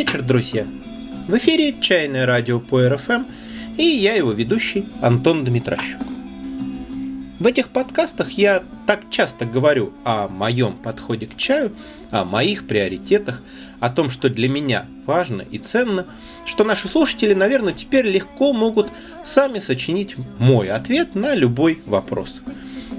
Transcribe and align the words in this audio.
Вечер, 0.00 0.22
друзья! 0.22 0.66
В 1.28 1.36
эфире 1.36 1.78
«Чайное 1.78 2.24
радио» 2.24 2.58
по 2.58 2.88
РФМ 2.88 3.24
и 3.76 3.82
я 3.82 4.14
его 4.14 4.32
ведущий 4.32 4.86
Антон 5.02 5.44
Дмитрощук. 5.44 6.00
В 7.38 7.46
этих 7.46 7.68
подкастах 7.68 8.30
я 8.30 8.62
так 8.86 9.10
часто 9.10 9.44
говорю 9.44 9.92
о 10.04 10.28
моем 10.28 10.72
подходе 10.72 11.26
к 11.26 11.36
чаю, 11.36 11.76
о 12.10 12.24
моих 12.24 12.66
приоритетах, 12.66 13.42
о 13.78 13.90
том, 13.90 14.08
что 14.08 14.30
для 14.30 14.48
меня 14.48 14.86
важно 15.04 15.42
и 15.42 15.58
ценно, 15.58 16.06
что 16.46 16.64
наши 16.64 16.88
слушатели, 16.88 17.34
наверное, 17.34 17.74
теперь 17.74 18.06
легко 18.06 18.54
могут 18.54 18.88
сами 19.22 19.58
сочинить 19.58 20.16
мой 20.38 20.70
ответ 20.70 21.14
на 21.14 21.34
любой 21.34 21.82
вопрос. 21.84 22.40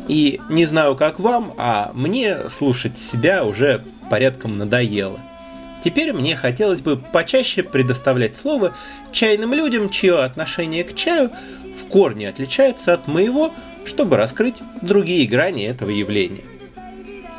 И 0.07 0.39
не 0.51 0.65
знаю, 0.65 0.95
как 0.95 1.19
вам, 1.19 1.55
а 1.57 1.93
мне 1.95 2.47
слушать 2.49 2.99
себя 2.99 3.43
уже 3.43 3.83
порядком 4.07 4.59
надоело. 4.59 5.19
Теперь 5.83 6.13
мне 6.13 6.35
хотелось 6.35 6.81
бы 6.81 6.97
почаще 6.97 7.63
предоставлять 7.63 8.35
слово 8.35 8.75
чайным 9.11 9.53
людям, 9.53 9.89
чье 9.89 10.19
отношение 10.19 10.83
к 10.83 10.95
чаю 10.95 11.31
в 11.75 11.87
корне 11.87 12.29
отличается 12.29 12.93
от 12.93 13.07
моего– 13.07 13.53
чтобы 13.85 14.17
раскрыть 14.17 14.61
другие 14.81 15.27
грани 15.27 15.65
этого 15.65 15.89
явления. 15.89 16.43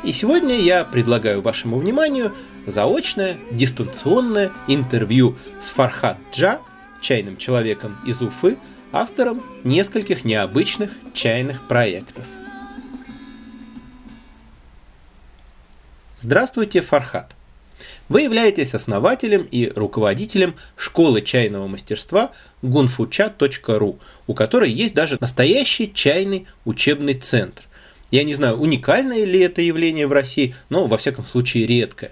И 0.03 0.11
сегодня 0.11 0.55
я 0.59 0.83
предлагаю 0.83 1.41
вашему 1.41 1.77
вниманию 1.77 2.35
заочное 2.67 3.37
дистанционное 3.51 4.51
интервью 4.67 5.37
с 5.61 5.69
Фархат 5.69 6.17
Джа, 6.33 6.59
чайным 7.01 7.37
человеком 7.37 7.97
из 8.05 8.21
Уфы, 8.21 8.57
автором 8.91 9.41
нескольких 9.63 10.25
необычных 10.25 10.91
чайных 11.13 11.67
проектов. 11.67 12.25
Здравствуйте, 16.17 16.81
Фархат! 16.81 17.33
Вы 18.09 18.21
являетесь 18.21 18.73
основателем 18.73 19.47
и 19.49 19.71
руководителем 19.73 20.55
школы 20.75 21.21
чайного 21.21 21.67
мастерства 21.67 22.31
gunfucha.ru, 22.61 23.99
у 24.27 24.33
которой 24.33 24.71
есть 24.71 24.93
даже 24.93 25.17
настоящий 25.19 25.91
чайный 25.93 26.47
учебный 26.65 27.13
центр. 27.13 27.63
Я 28.11 28.23
не 28.23 28.35
знаю, 28.35 28.57
уникальное 28.57 29.23
ли 29.23 29.39
это 29.39 29.61
явление 29.61 30.05
в 30.05 30.11
России, 30.11 30.53
но 30.69 30.85
во 30.85 30.97
всяком 30.97 31.25
случае 31.25 31.65
редкое. 31.65 32.11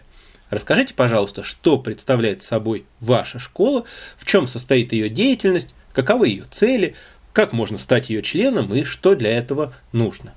Расскажите, 0.49 0.93
пожалуйста, 0.93 1.43
что 1.43 1.77
представляет 1.77 2.41
собой 2.41 2.85
ваша 2.99 3.39
школа, 3.39 3.85
в 4.17 4.25
чем 4.25 4.47
состоит 4.47 4.93
ее 4.93 5.09
деятельность, 5.09 5.75
каковы 5.93 6.29
ее 6.29 6.45
цели, 6.49 6.95
как 7.33 7.53
можно 7.53 7.77
стать 7.77 8.09
ее 8.09 8.21
членом 8.21 8.73
и 8.73 8.83
что 8.83 9.15
для 9.15 9.31
этого 9.37 9.73
нужно. 9.91 10.33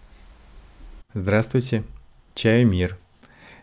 Здравствуйте. 1.14 1.84
Чай 2.34 2.64
мир. 2.64 2.98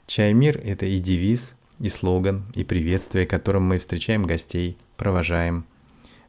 Чай 0.08 0.34
мир– 0.34 0.60
это 0.64 0.86
и 0.86 1.00
девиз, 1.00 1.56
и 1.82 1.90
слоган, 1.90 2.46
и 2.54 2.64
приветствие, 2.64 3.26
которым 3.26 3.64
мы 3.64 3.80
встречаем 3.80 4.24
гостей, 4.24 4.78
провожаем. 4.98 5.66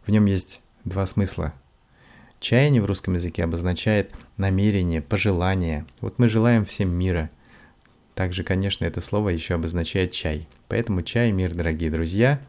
В 0.07 0.11
нем 0.11 0.25
есть 0.25 0.63
два 0.85 1.05
смысла. 1.05 1.53
Чаяние 2.41 2.83
в 2.83 2.87
русском 2.87 3.15
языке 3.15 3.45
обозначает 3.45 4.11
намерение, 4.37 5.03
пожелание. 5.03 5.87
Вот 6.01 6.19
мы 6.19 6.27
желаем 6.27 6.65
всем 6.65 6.91
мира. 6.91 7.31
Также, 8.15 8.45
конечно, 8.45 8.85
это 8.85 9.01
слово 9.01 9.29
еще 9.29 9.55
обозначает 9.55 10.13
чай. 10.13 10.49
Поэтому 10.69 11.03
чай, 11.03 11.31
мир, 11.33 11.55
дорогие 11.55 11.91
друзья. 11.91 12.41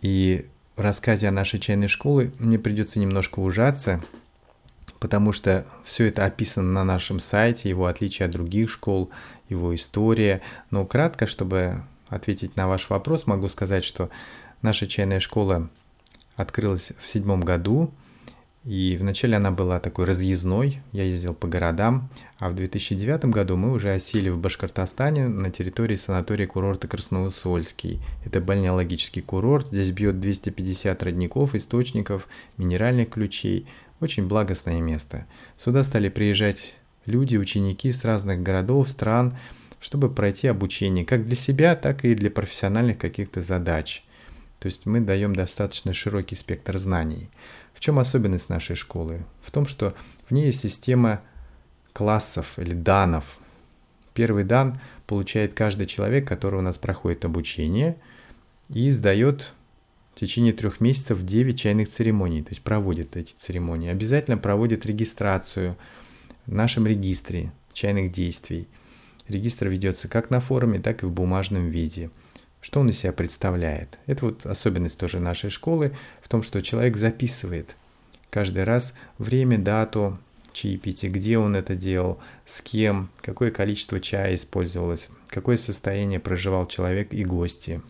И 0.00 0.46
в 0.76 0.80
рассказе 0.80 1.28
о 1.28 1.32
нашей 1.32 1.60
чайной 1.60 1.88
школе 1.88 2.32
мне 2.38 2.58
придется 2.58 2.98
немножко 3.00 3.40
ужаться, 3.40 4.02
потому 5.04 5.32
что 5.32 5.66
все 5.84 6.06
это 6.06 6.24
описано 6.24 6.72
на 6.72 6.82
нашем 6.82 7.20
сайте, 7.20 7.68
его 7.68 7.88
отличие 7.88 8.24
от 8.24 8.32
других 8.32 8.70
школ, 8.70 9.10
его 9.50 9.74
история. 9.74 10.40
Но 10.70 10.86
кратко, 10.86 11.26
чтобы 11.26 11.82
ответить 12.08 12.56
на 12.56 12.68
ваш 12.68 12.88
вопрос, 12.88 13.26
могу 13.26 13.50
сказать, 13.50 13.84
что 13.84 14.08
наша 14.62 14.86
чайная 14.86 15.20
школа 15.20 15.68
открылась 16.36 16.94
в 16.98 17.06
седьмом 17.06 17.42
году, 17.42 17.92
и 18.64 18.96
вначале 18.98 19.36
она 19.36 19.50
была 19.50 19.78
такой 19.78 20.06
разъездной, 20.06 20.80
я 20.92 21.02
ездил 21.02 21.34
по 21.34 21.46
городам, 21.46 22.08
а 22.38 22.48
в 22.48 22.54
2009 22.54 23.26
году 23.26 23.58
мы 23.58 23.72
уже 23.72 23.92
осели 23.92 24.30
в 24.30 24.38
Башкортостане 24.38 25.28
на 25.28 25.50
территории 25.50 25.96
санатория 25.96 26.46
курорта 26.46 26.88
Красноусольский. 26.88 28.00
Это 28.24 28.40
бальнеологический 28.40 29.20
курорт, 29.20 29.66
здесь 29.66 29.90
бьет 29.90 30.18
250 30.18 31.02
родников, 31.02 31.54
источников, 31.54 32.26
минеральных 32.56 33.10
ключей. 33.10 33.66
Очень 34.00 34.26
благостное 34.26 34.80
место. 34.80 35.26
Сюда 35.56 35.84
стали 35.84 36.08
приезжать 36.08 36.76
люди, 37.06 37.36
ученики 37.36 37.92
с 37.92 38.04
разных 38.04 38.42
городов, 38.42 38.88
стран, 38.88 39.36
чтобы 39.80 40.10
пройти 40.10 40.48
обучение 40.48 41.04
как 41.04 41.26
для 41.26 41.36
себя, 41.36 41.76
так 41.76 42.04
и 42.04 42.14
для 42.14 42.30
профессиональных 42.30 42.98
каких-то 42.98 43.40
задач. 43.40 44.04
То 44.58 44.66
есть 44.66 44.86
мы 44.86 45.00
даем 45.00 45.36
достаточно 45.36 45.92
широкий 45.92 46.36
спектр 46.36 46.78
знаний. 46.78 47.28
В 47.74 47.80
чем 47.80 47.98
особенность 47.98 48.48
нашей 48.48 48.76
школы? 48.76 49.24
В 49.42 49.50
том, 49.50 49.66
что 49.66 49.94
в 50.26 50.30
ней 50.32 50.46
есть 50.46 50.60
система 50.60 51.20
классов 51.92 52.58
или 52.58 52.72
данов. 52.72 53.38
Первый 54.14 54.44
дан 54.44 54.80
получает 55.06 55.54
каждый 55.54 55.86
человек, 55.86 56.26
который 56.26 56.60
у 56.60 56.62
нас 56.62 56.78
проходит 56.78 57.24
обучение 57.24 57.96
и 58.70 58.90
сдает 58.90 59.52
в 60.14 60.20
течение 60.20 60.52
трех 60.52 60.80
месяцев 60.80 61.22
9 61.24 61.58
чайных 61.58 61.88
церемоний, 61.88 62.42
то 62.42 62.50
есть 62.50 62.62
проводит 62.62 63.16
эти 63.16 63.34
церемонии. 63.36 63.90
Обязательно 63.90 64.38
проводит 64.38 64.86
регистрацию 64.86 65.76
в 66.46 66.52
нашем 66.52 66.86
регистре 66.86 67.52
чайных 67.72 68.12
действий. 68.12 68.68
Регистр 69.28 69.68
ведется 69.68 70.06
как 70.08 70.30
на 70.30 70.40
форуме, 70.40 70.78
так 70.78 71.02
и 71.02 71.06
в 71.06 71.12
бумажном 71.12 71.68
виде. 71.68 72.10
Что 72.60 72.80
он 72.80 72.90
из 72.90 72.98
себя 72.98 73.12
представляет? 73.12 73.98
Это 74.06 74.26
вот 74.26 74.46
особенность 74.46 74.98
тоже 74.98 75.18
нашей 75.18 75.50
школы 75.50 75.96
в 76.22 76.28
том, 76.28 76.42
что 76.42 76.62
человек 76.62 76.96
записывает 76.96 77.74
каждый 78.30 78.64
раз 78.64 78.94
время, 79.18 79.58
дату 79.58 80.18
чаепития, 80.52 81.10
где 81.10 81.38
он 81.38 81.56
это 81.56 81.74
делал, 81.74 82.20
с 82.46 82.60
кем, 82.60 83.10
какое 83.20 83.50
количество 83.50 84.00
чая 84.00 84.36
использовалось, 84.36 85.08
какое 85.28 85.56
состояние 85.56 86.20
проживал 86.20 86.66
человек 86.66 87.12
и 87.12 87.24
гости, 87.24 87.82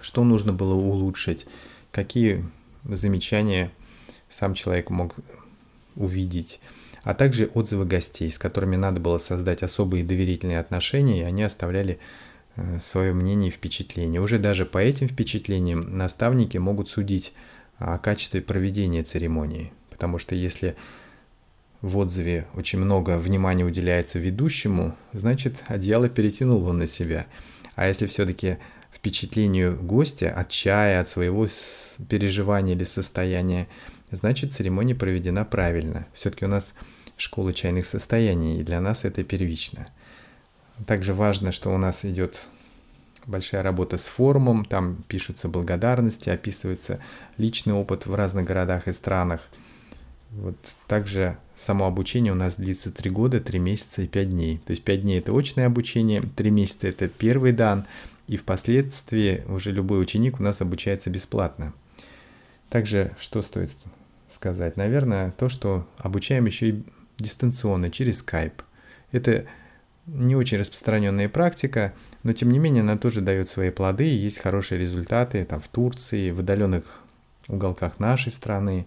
что 0.00 0.24
нужно 0.24 0.52
было 0.52 0.74
улучшить, 0.74 1.46
какие 1.90 2.44
замечания 2.84 3.70
сам 4.28 4.54
человек 4.54 4.90
мог 4.90 5.14
увидеть 5.96 6.60
а 7.02 7.14
также 7.14 7.50
отзывы 7.54 7.86
гостей, 7.86 8.30
с 8.30 8.38
которыми 8.38 8.76
надо 8.76 9.00
было 9.00 9.18
создать 9.18 9.62
особые 9.62 10.04
доверительные 10.04 10.60
отношения, 10.60 11.20
и 11.20 11.24
они 11.24 11.42
оставляли 11.42 11.98
э, 12.56 12.78
свое 12.80 13.12
мнение 13.12 13.48
и 13.48 13.52
впечатление. 13.52 14.20
Уже 14.20 14.38
даже 14.38 14.66
по 14.66 14.78
этим 14.78 15.08
впечатлениям 15.08 15.96
наставники 15.96 16.58
могут 16.58 16.88
судить 16.88 17.32
о 17.78 17.98
качестве 17.98 18.42
проведения 18.42 19.02
церемонии, 19.02 19.72
потому 19.90 20.18
что 20.18 20.34
если 20.34 20.76
в 21.80 21.96
отзыве 21.96 22.46
очень 22.54 22.78
много 22.78 23.16
внимания 23.16 23.64
уделяется 23.64 24.18
ведущему, 24.18 24.94
значит 25.14 25.64
одеяло 25.66 26.10
перетянул 26.10 26.66
он 26.66 26.78
на 26.78 26.86
себя. 26.86 27.26
А 27.74 27.88
если 27.88 28.06
все-таки 28.06 28.58
впечатлению 28.92 29.76
гостя 29.80 30.32
от 30.32 30.48
чая, 30.48 31.00
от 31.00 31.08
своего 31.08 31.46
переживания 32.08 32.74
или 32.74 32.84
состояния 32.84 33.68
значит 34.10 34.52
церемония 34.52 34.94
проведена 34.94 35.44
правильно. 35.44 36.06
Все-таки 36.14 36.44
у 36.44 36.48
нас 36.48 36.74
школа 37.16 37.52
чайных 37.52 37.86
состояний, 37.86 38.60
и 38.60 38.64
для 38.64 38.80
нас 38.80 39.04
это 39.04 39.22
первично. 39.22 39.86
Также 40.86 41.14
важно, 41.14 41.52
что 41.52 41.72
у 41.74 41.78
нас 41.78 42.04
идет 42.04 42.48
большая 43.26 43.62
работа 43.62 43.98
с 43.98 44.08
форумом, 44.08 44.64
там 44.64 45.04
пишутся 45.06 45.48
благодарности, 45.48 46.30
описывается 46.30 47.00
личный 47.36 47.74
опыт 47.74 48.06
в 48.06 48.14
разных 48.14 48.46
городах 48.46 48.88
и 48.88 48.92
странах. 48.92 49.48
Вот 50.30 50.56
также 50.86 51.36
само 51.56 51.86
обучение 51.86 52.32
у 52.32 52.36
нас 52.36 52.56
длится 52.56 52.90
3 52.90 53.10
года, 53.10 53.40
3 53.40 53.58
месяца 53.58 54.02
и 54.02 54.06
5 54.06 54.30
дней. 54.30 54.58
То 54.64 54.70
есть 54.70 54.84
5 54.84 55.02
дней 55.02 55.18
это 55.18 55.36
очное 55.36 55.66
обучение, 55.66 56.22
3 56.22 56.50
месяца 56.50 56.88
это 56.88 57.08
первый 57.08 57.52
дан, 57.52 57.84
и 58.30 58.36
впоследствии 58.36 59.42
уже 59.48 59.72
любой 59.72 60.00
ученик 60.00 60.38
у 60.38 60.42
нас 60.44 60.60
обучается 60.60 61.10
бесплатно. 61.10 61.72
Также 62.68 63.10
что 63.18 63.42
стоит 63.42 63.72
сказать? 64.28 64.76
Наверное, 64.76 65.32
то, 65.32 65.48
что 65.48 65.84
обучаем 65.98 66.46
еще 66.46 66.68
и 66.68 66.84
дистанционно, 67.18 67.90
через 67.90 68.24
Skype. 68.24 68.62
Это 69.10 69.46
не 70.06 70.36
очень 70.36 70.58
распространенная 70.58 71.28
практика, 71.28 71.92
но 72.22 72.32
тем 72.32 72.52
не 72.52 72.60
менее 72.60 72.82
она 72.82 72.96
тоже 72.96 73.20
дает 73.20 73.48
свои 73.48 73.70
плоды, 73.70 74.06
и 74.06 74.14
есть 74.14 74.38
хорошие 74.38 74.78
результаты 74.78 75.44
там, 75.44 75.60
в 75.60 75.66
Турции, 75.66 76.30
в 76.30 76.38
удаленных 76.38 77.00
уголках 77.48 77.98
нашей 77.98 78.30
страны, 78.30 78.86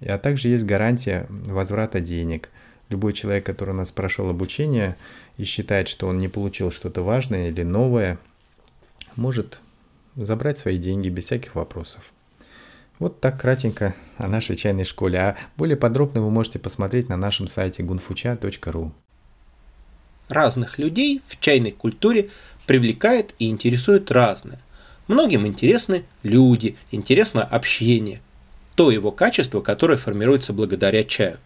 а 0.00 0.18
также 0.18 0.48
есть 0.48 0.64
гарантия 0.64 1.28
возврата 1.28 2.00
денег. 2.00 2.48
Любой 2.88 3.12
человек, 3.12 3.46
который 3.46 3.70
у 3.70 3.78
нас 3.78 3.92
прошел 3.92 4.28
обучение 4.28 4.96
и 5.36 5.44
считает, 5.44 5.86
что 5.86 6.08
он 6.08 6.18
не 6.18 6.26
получил 6.26 6.72
что-то 6.72 7.02
важное 7.02 7.48
или 7.48 7.62
новое, 7.62 8.18
может 9.16 9.60
забрать 10.16 10.58
свои 10.58 10.78
деньги 10.78 11.08
без 11.08 11.24
всяких 11.24 11.54
вопросов. 11.54 12.12
Вот 12.98 13.20
так 13.20 13.40
кратенько 13.40 13.94
о 14.16 14.28
нашей 14.28 14.56
чайной 14.56 14.84
школе. 14.84 15.18
А 15.18 15.36
более 15.56 15.76
подробно 15.76 16.22
вы 16.22 16.30
можете 16.30 16.58
посмотреть 16.58 17.08
на 17.08 17.16
нашем 17.16 17.48
сайте 17.48 17.82
gunfucha.ru. 17.82 18.92
Разных 20.28 20.78
людей 20.78 21.20
в 21.26 21.40
чайной 21.40 21.72
культуре 21.72 22.30
привлекает 22.66 23.34
и 23.38 23.48
интересует 23.50 24.10
разное. 24.10 24.60
Многим 25.08 25.46
интересны 25.46 26.04
люди, 26.22 26.76
интересно 26.90 27.42
общение. 27.42 28.20
То 28.76 28.90
его 28.90 29.10
качество, 29.10 29.60
которое 29.60 29.98
формируется 29.98 30.52
благодаря 30.52 31.04
чаю. 31.04 31.38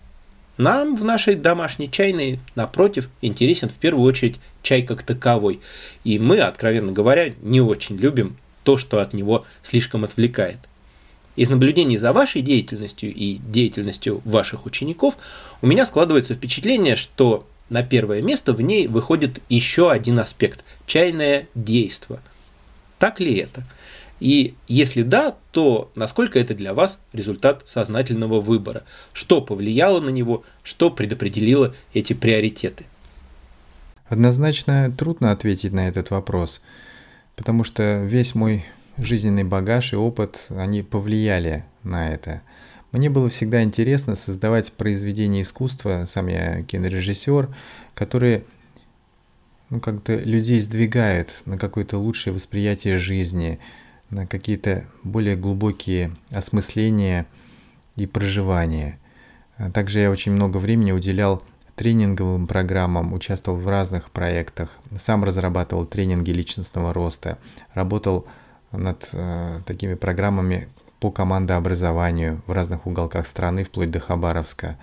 Нам 0.58 0.96
в 0.96 1.04
нашей 1.04 1.34
домашней 1.34 1.90
чайной, 1.90 2.40
напротив, 2.54 3.10
интересен 3.20 3.68
в 3.68 3.74
первую 3.74 4.04
очередь 4.04 4.40
чай 4.62 4.82
как 4.82 5.02
таковой. 5.02 5.60
И 6.02 6.18
мы, 6.18 6.40
откровенно 6.40 6.92
говоря, 6.92 7.34
не 7.42 7.60
очень 7.60 7.96
любим 7.96 8.38
то, 8.64 8.78
что 8.78 9.00
от 9.00 9.12
него 9.12 9.44
слишком 9.62 10.04
отвлекает. 10.04 10.58
Из 11.36 11.50
наблюдений 11.50 11.98
за 11.98 12.14
вашей 12.14 12.40
деятельностью 12.40 13.12
и 13.12 13.34
деятельностью 13.34 14.22
ваших 14.24 14.64
учеников 14.64 15.18
у 15.60 15.66
меня 15.66 15.84
складывается 15.84 16.34
впечатление, 16.34 16.96
что 16.96 17.46
на 17.68 17.82
первое 17.82 18.22
место 18.22 18.54
в 18.54 18.62
ней 18.62 18.86
выходит 18.86 19.40
еще 19.50 19.90
один 19.90 20.18
аспект– 20.18 20.64
чайное 20.86 21.48
действо. 21.54 22.20
Так 22.98 23.20
ли 23.20 23.36
это? 23.36 23.64
И 24.18 24.54
если 24.66 25.02
да, 25.02 25.36
то 25.50 25.90
насколько 25.94 26.38
это 26.38 26.54
для 26.54 26.74
вас 26.74 26.98
результат 27.12 27.62
сознательного 27.66 28.40
выбора? 28.40 28.84
Что 29.12 29.42
повлияло 29.42 30.00
на 30.00 30.10
него, 30.10 30.44
что 30.62 30.90
предопределило 30.90 31.74
эти 31.92 32.12
приоритеты? 32.12 32.86
Однозначно 34.08 34.92
трудно 34.96 35.32
ответить 35.32 35.72
на 35.72 35.88
этот 35.88 36.10
вопрос, 36.10 36.62
потому 37.34 37.64
что 37.64 38.04
весь 38.04 38.34
мой 38.34 38.64
жизненный 38.98 39.44
багаж 39.44 39.92
и 39.92 39.96
опыт, 39.96 40.46
они 40.50 40.82
повлияли 40.82 41.64
на 41.82 42.08
это. 42.08 42.42
Мне 42.92 43.10
было 43.10 43.28
всегда 43.28 43.62
интересно 43.62 44.14
создавать 44.14 44.72
произведения 44.72 45.42
искусства, 45.42 46.04
сам 46.06 46.28
я 46.28 46.62
кинорежиссер, 46.62 47.54
которые 47.94 48.44
ну, 49.68 49.80
как-то 49.80 50.16
людей 50.16 50.60
сдвигают 50.60 51.42
на 51.44 51.58
какое-то 51.58 51.98
лучшее 51.98 52.32
восприятие 52.32 52.98
жизни, 52.98 53.58
на 54.10 54.26
какие-то 54.26 54.84
более 55.02 55.36
глубокие 55.36 56.12
осмысления 56.30 57.26
и 57.96 58.06
проживания. 58.06 58.98
Также 59.72 60.00
я 60.00 60.10
очень 60.10 60.32
много 60.32 60.58
времени 60.58 60.92
уделял 60.92 61.42
тренинговым 61.76 62.46
программам, 62.46 63.12
участвовал 63.12 63.58
в 63.58 63.68
разных 63.68 64.10
проектах, 64.10 64.70
сам 64.96 65.24
разрабатывал 65.24 65.84
тренинги 65.84 66.30
личностного 66.30 66.92
роста, 66.92 67.38
работал 67.74 68.26
над 68.72 69.08
э, 69.12 69.60
такими 69.66 69.94
программами 69.94 70.68
по 71.00 71.10
командообразованию 71.10 72.42
в 72.46 72.52
разных 72.52 72.86
уголках 72.86 73.26
страны, 73.26 73.64
вплоть 73.64 73.90
до 73.90 74.00
Хабаровска. 74.00 74.78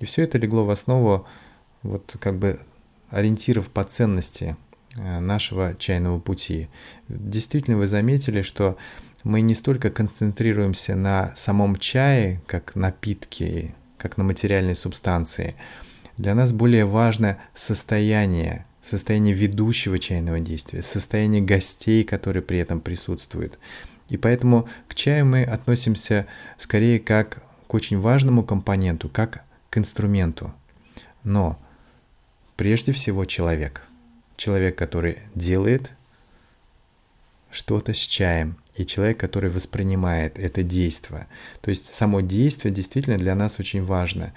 И 0.00 0.04
все 0.04 0.22
это 0.24 0.38
легло 0.38 0.64
в 0.64 0.70
основу 0.70 1.26
вот 1.82 2.16
как 2.20 2.36
бы 2.36 2.60
ориентиров 3.10 3.70
по 3.70 3.84
ценности 3.84 4.56
нашего 4.96 5.74
чайного 5.78 6.18
пути. 6.18 6.68
Действительно, 7.08 7.76
вы 7.78 7.86
заметили, 7.86 8.42
что 8.42 8.76
мы 9.24 9.40
не 9.40 9.54
столько 9.54 9.90
концентрируемся 9.90 10.96
на 10.96 11.32
самом 11.34 11.76
чае, 11.76 12.40
как 12.46 12.74
напитке, 12.74 13.74
как 13.98 14.16
на 14.16 14.24
материальной 14.24 14.74
субстанции. 14.74 15.54
Для 16.16 16.34
нас 16.34 16.52
более 16.52 16.84
важно 16.84 17.38
состояние 17.54 18.66
состояние 18.82 19.32
ведущего 19.32 19.98
чайного 19.98 20.40
действия, 20.40 20.82
состояние 20.82 21.40
гостей, 21.40 22.04
которые 22.04 22.42
при 22.42 22.58
этом 22.58 22.80
присутствуют. 22.80 23.58
И 24.08 24.16
поэтому 24.16 24.68
к 24.88 24.94
чаю 24.94 25.24
мы 25.24 25.44
относимся 25.44 26.26
скорее 26.58 26.98
как 26.98 27.42
к 27.68 27.74
очень 27.74 27.98
важному 27.98 28.42
компоненту, 28.42 29.08
как 29.08 29.44
к 29.70 29.78
инструменту. 29.78 30.52
Но 31.22 31.58
прежде 32.56 32.92
всего 32.92 33.24
человек. 33.24 33.86
Человек, 34.42 34.76
который 34.76 35.18
делает 35.34 35.90
что-то 37.50 37.92
с 37.92 37.98
чаем, 37.98 38.56
и 38.74 38.86
человек, 38.86 39.20
который 39.20 39.50
воспринимает 39.50 40.38
это 40.38 40.62
действие. 40.62 41.26
То 41.60 41.70
есть 41.70 41.92
само 41.94 42.20
действие 42.22 42.74
действительно 42.74 43.18
для 43.18 43.34
нас 43.34 43.60
очень 43.60 43.82
важно. 43.82 44.32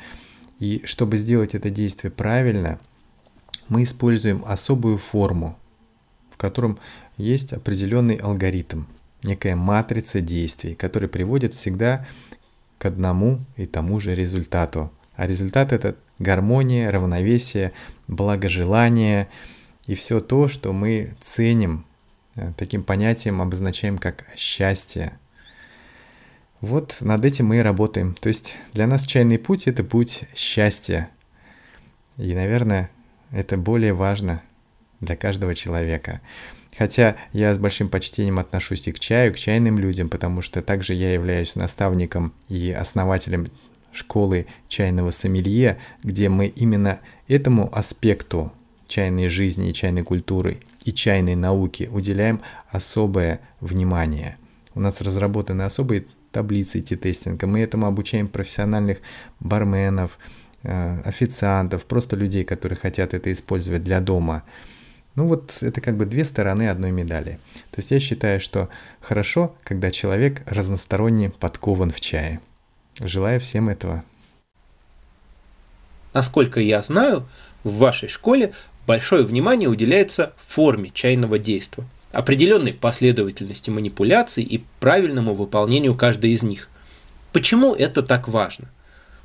И 0.59 0.81
чтобы 0.85 1.17
сделать 1.17 1.55
это 1.55 1.69
действие 1.69 2.11
правильно– 2.11 2.79
мы 3.67 3.83
используем 3.83 4.43
особую 4.45 4.97
форму, 4.97 5.57
в 6.31 6.37
котором 6.37 6.79
есть 7.17 7.53
определенный 7.53 8.15
алгоритм, 8.15 8.83
некая 9.23 9.55
матрица 9.55 10.21
действий, 10.21 10.75
которая 10.75 11.09
приводит 11.09 11.53
всегда 11.53 12.05
к 12.77 12.85
одному 12.85 13.39
и 13.57 13.65
тому 13.65 13.99
же 13.99 14.13
результату. 14.13 14.91
А 15.15 15.27
результат 15.27 15.71
это 15.71 15.95
гармония, 16.19 16.91
равновесие, 16.91 17.71
благожелание 18.07 19.29
и 19.87 19.95
все 19.95 20.19
то, 20.19 20.47
что 20.47 20.73
мы 20.73 21.15
ценим, 21.21 21.85
э, 22.35 22.51
таким 22.57 22.83
понятием 22.83 23.41
обозначаем 23.41 23.97
как 23.97 24.25
счастье. 24.35 25.17
Вот 26.61 26.97
над 27.01 27.23
этим 27.23 27.47
мы 27.47 27.57
и 27.57 27.61
работаем. 27.61 28.15
То 28.15 28.29
есть 28.29 28.55
для 28.73 28.87
нас 28.87 29.05
чайный 29.05 29.37
путь– 29.37 29.67
это 29.67 29.83
путь 29.83 30.23
счастья. 30.33 31.09
И, 32.17 32.33
наверное, 32.33 32.89
это 33.31 33.57
более 33.57 33.93
важно 33.93 34.41
для 35.01 35.15
каждого 35.15 35.53
человека. 35.53 36.21
Хотя 36.77 37.15
я 37.31 37.53
с 37.53 37.57
большим 37.57 37.89
почтением 37.89 38.39
отношусь 38.39 38.87
и 38.87 38.91
к 38.91 38.99
чаю, 38.99 39.33
к 39.33 39.37
чайным 39.37 39.77
людям, 39.77 40.09
потому 40.09 40.41
что 40.41 40.61
также 40.61 40.93
я 40.93 41.13
являюсь 41.13 41.55
наставником 41.55 42.33
и 42.49 42.71
основателем 42.71 43.47
школы 43.93 44.47
чайного 44.67 45.11
сомелье, 45.11 45.77
где 46.03 46.27
мы 46.27 46.47
именно 46.47 46.99
этому 47.27 47.73
аспекту 47.77 48.51
чайной 48.87 49.27
жизни 49.29 49.69
и 49.69 49.73
чайной 49.73 50.03
культуры 50.03 50.59
и 50.83 50.93
чайной 50.93 51.35
науки 51.35 51.89
уделяем 51.91 52.41
особое 52.69 53.41
внимание. 53.59 54.37
У 54.73 54.79
нас 54.79 55.01
разработаны 55.01 55.63
особые 55.63 56.05
таблицы 56.31 56.81
ти-тестинга. 56.81 57.47
Мы 57.47 57.61
этому 57.61 57.87
обучаем 57.87 58.27
профессиональных 58.27 58.99
барменов, 59.39 60.17
Э, 60.67 60.99
официантов, 61.05 61.85
просто 61.85 62.15
людей, 62.15 62.43
которые 62.43 62.75
хотят 62.75 63.13
это 63.13 63.31
использовать 63.31 63.83
для 63.83 64.01
дома. 64.01 64.41
Ну 65.13 65.27
вот 65.27 65.61
это 65.61 65.79
как 65.79 65.95
бы 65.95 66.07
две 66.07 66.25
стороны 66.25 66.69
одной 66.69 66.91
медали. 66.91 67.37
То 67.69 67.77
есть 67.77 67.91
я 67.91 67.99
считаю, 67.99 68.39
что 68.39 68.69
хорошо, 68.99 69.55
когда 69.63 69.91
человек 69.91 70.41
разносторонне 70.47 71.29
подкован 71.29 71.91
в 71.91 72.01
чае. 72.01 72.39
Желаю 72.99 73.39
всем 73.39 73.69
этого. 73.69 74.03
Насколько 76.15 76.59
я 76.59 76.81
знаю, 76.81 77.27
в 77.63 77.75
вашей 77.75 78.09
школе 78.09 78.53
большое 78.87 79.23
внимание 79.23 79.69
уделяется 79.69 80.33
форме 80.37 80.91
чайного 80.93 81.39
действия, 81.39 81.85
определенной 82.11 82.73
последовательности 82.73 83.69
манипуляций 83.69 84.43
и 84.43 84.63
правильному 84.79 85.33
выполнению 85.33 85.95
каждой 85.95 86.31
из 86.31 86.43
них. 86.43 86.69
Почему 87.33 87.75
это 87.75 88.01
так 88.01 88.27
важно? 88.27 88.69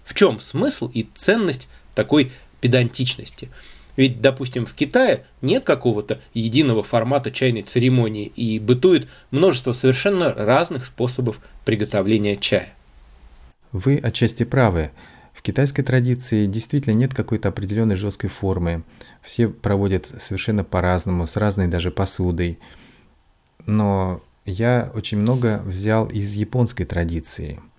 В 0.05 0.15
чем 0.15 0.41
смысл 0.41 0.91
и 0.93 1.07
ценность 1.15 1.69
такой 1.95 2.33
педантичности? 2.61 3.51
Ведь, 3.97 4.21
допустим, 4.21 4.67
в 4.67 4.73
Китае 4.73 5.27
нет 5.43 5.65
какого-то 5.65 6.21
единого 6.33 6.83
формата 6.83 7.31
чайной 7.31 7.63
церемонии 7.63 8.27
и 8.35 8.59
бытует 8.59 9.09
множество 9.31 9.73
совершенно 9.73 10.33
разных 10.33 10.87
способов 10.87 11.41
приготовления 11.65 12.37
чая. 12.37 12.73
Вы 13.73 13.99
отчасти 14.03 14.45
правы. 14.45 14.91
В 15.41 15.43
китайской 15.43 15.83
традиции 15.83 16.45
действительно 16.45 16.93
нет 16.93 17.15
какой-то 17.15 17.49
определенной 17.49 17.97
жесткой 17.97 18.29
формы. 18.29 18.83
Все 19.23 19.49
проводят 19.49 20.13
совершенно 20.21 20.65
по-разному, 20.65 21.27
с 21.27 21.35
разной 21.37 21.67
даже 21.67 21.91
посудой. 21.91 22.59
Но 23.65 24.21
я 24.45 24.93
очень 24.95 25.17
много 25.17 25.63
взял 25.65 26.11
из 26.11 26.35
японской 26.35 26.85
традиции– 26.85 27.59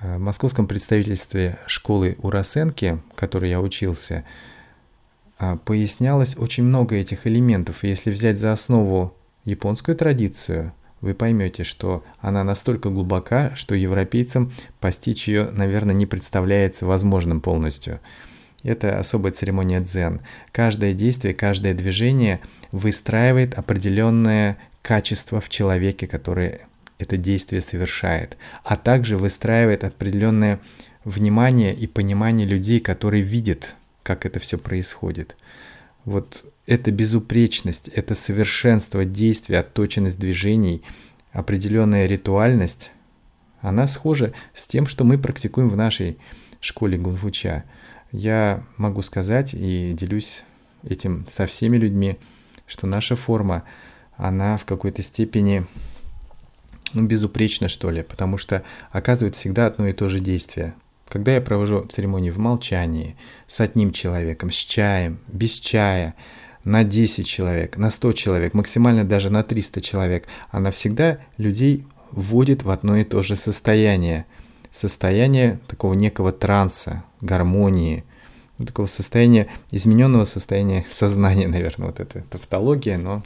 в 0.00 0.18
московском 0.18 0.66
представительстве 0.66 1.58
школы 1.66 2.16
Урасенки, 2.22 3.00
в 3.12 3.16
которой 3.16 3.50
я 3.50 3.60
учился, 3.60 4.24
а, 5.38 5.56
пояснялось 5.56 6.36
очень 6.38 6.64
много 6.64 6.96
этих 6.96 7.26
элементов. 7.26 7.84
если 7.84 8.10
взять 8.10 8.38
за 8.38 8.52
основу 8.52 9.14
японскую 9.44 9.96
традицию, 9.96 10.72
вы 11.00 11.14
поймете, 11.14 11.64
что 11.64 12.04
она 12.20 12.44
настолько 12.44 12.90
глубока, 12.90 13.54
что 13.54 13.74
европейцам 13.74 14.52
постичь 14.80 15.28
ее, 15.28 15.50
наверное, 15.50 15.94
не 15.94 16.06
представляется 16.06 16.86
возможным 16.86 17.40
полностью. 17.40 18.00
Это 18.62 18.98
особая 18.98 19.32
церемония 19.32 19.80
дзен. 19.80 20.20
Каждое 20.52 20.92
действие, 20.92 21.32
каждое 21.32 21.72
движение 21.72 22.40
выстраивает 22.72 23.54
определенное 23.54 24.58
качество 24.82 25.40
в 25.40 25.48
человеке, 25.48 26.06
которое 26.06 26.60
это 26.98 27.16
действие 27.16 27.62
совершает, 27.62 28.36
а 28.62 28.76
также 28.76 29.16
выстраивает 29.16 29.84
определенное 29.84 30.60
внимание 31.04 31.74
и 31.74 31.86
понимание 31.86 32.46
людей, 32.46 32.78
которые 32.80 33.22
видят, 33.22 33.74
как 34.02 34.26
это 34.26 34.38
все 34.38 34.58
происходит. 34.58 35.36
Вот 36.04 36.44
эта 36.66 36.90
безупречность, 36.90 37.88
это 37.88 38.14
совершенство 38.14 39.04
действий, 39.04 39.56
отточенность 39.56 40.18
движений, 40.18 40.82
определенная 41.32 42.06
ритуальность, 42.06 42.90
она 43.60 43.86
схожа 43.86 44.32
с 44.54 44.66
тем, 44.66 44.86
что 44.86 45.04
мы 45.04 45.18
практикуем 45.18 45.68
в 45.68 45.76
нашей 45.76 46.18
школе 46.60 46.96
гунфуча. 46.98 47.64
Я 48.12 48.64
могу 48.76 49.02
сказать 49.02 49.54
и 49.54 49.92
делюсь 49.92 50.44
этим 50.82 51.26
со 51.28 51.46
всеми 51.46 51.76
людьми, 51.76 52.18
что 52.66 52.86
наша 52.86 53.16
форма, 53.16 53.64
она 54.16 54.56
в 54.56 54.64
какой-то 54.64 55.02
степени 55.02 55.64
ну, 56.92 57.06
безупречна, 57.06 57.68
что 57.68 57.90
ли, 57.90 58.02
потому 58.02 58.38
что 58.38 58.64
оказывает 58.90 59.36
всегда 59.36 59.66
одно 59.66 59.86
и 59.86 59.92
то 59.92 60.08
же 60.08 60.20
действие. 60.20 60.74
Когда 61.08 61.34
я 61.34 61.40
провожу 61.40 61.84
церемонию 61.86 62.32
в 62.32 62.38
молчании, 62.38 63.16
с 63.46 63.60
одним 63.60 63.92
человеком, 63.92 64.50
с 64.50 64.56
чаем, 64.56 65.18
без 65.28 65.54
чая, 65.54 66.14
на 66.64 66.84
10 66.84 67.26
человек, 67.26 67.76
на 67.76 67.90
100 67.90 68.12
человек, 68.12 68.54
максимально 68.54 69.04
даже 69.04 69.30
на 69.30 69.42
300 69.42 69.80
человек, 69.80 70.26
она 70.50 70.70
всегда 70.70 71.18
людей 71.38 71.84
вводит 72.10 72.64
в 72.64 72.70
одно 72.70 72.96
и 72.96 73.04
то 73.04 73.22
же 73.22 73.36
состояние. 73.36 74.26
Состояние 74.70 75.58
такого 75.66 75.94
некого 75.94 76.32
транса, 76.32 77.02
гармонии, 77.20 78.04
ну, 78.58 78.66
такого 78.66 78.86
состояния, 78.86 79.48
измененного 79.70 80.26
состояния 80.26 80.86
сознания, 80.90 81.48
наверное, 81.48 81.88
вот 81.88 82.00
это 82.00 82.22
тавтология, 82.30 82.98
но 82.98 83.22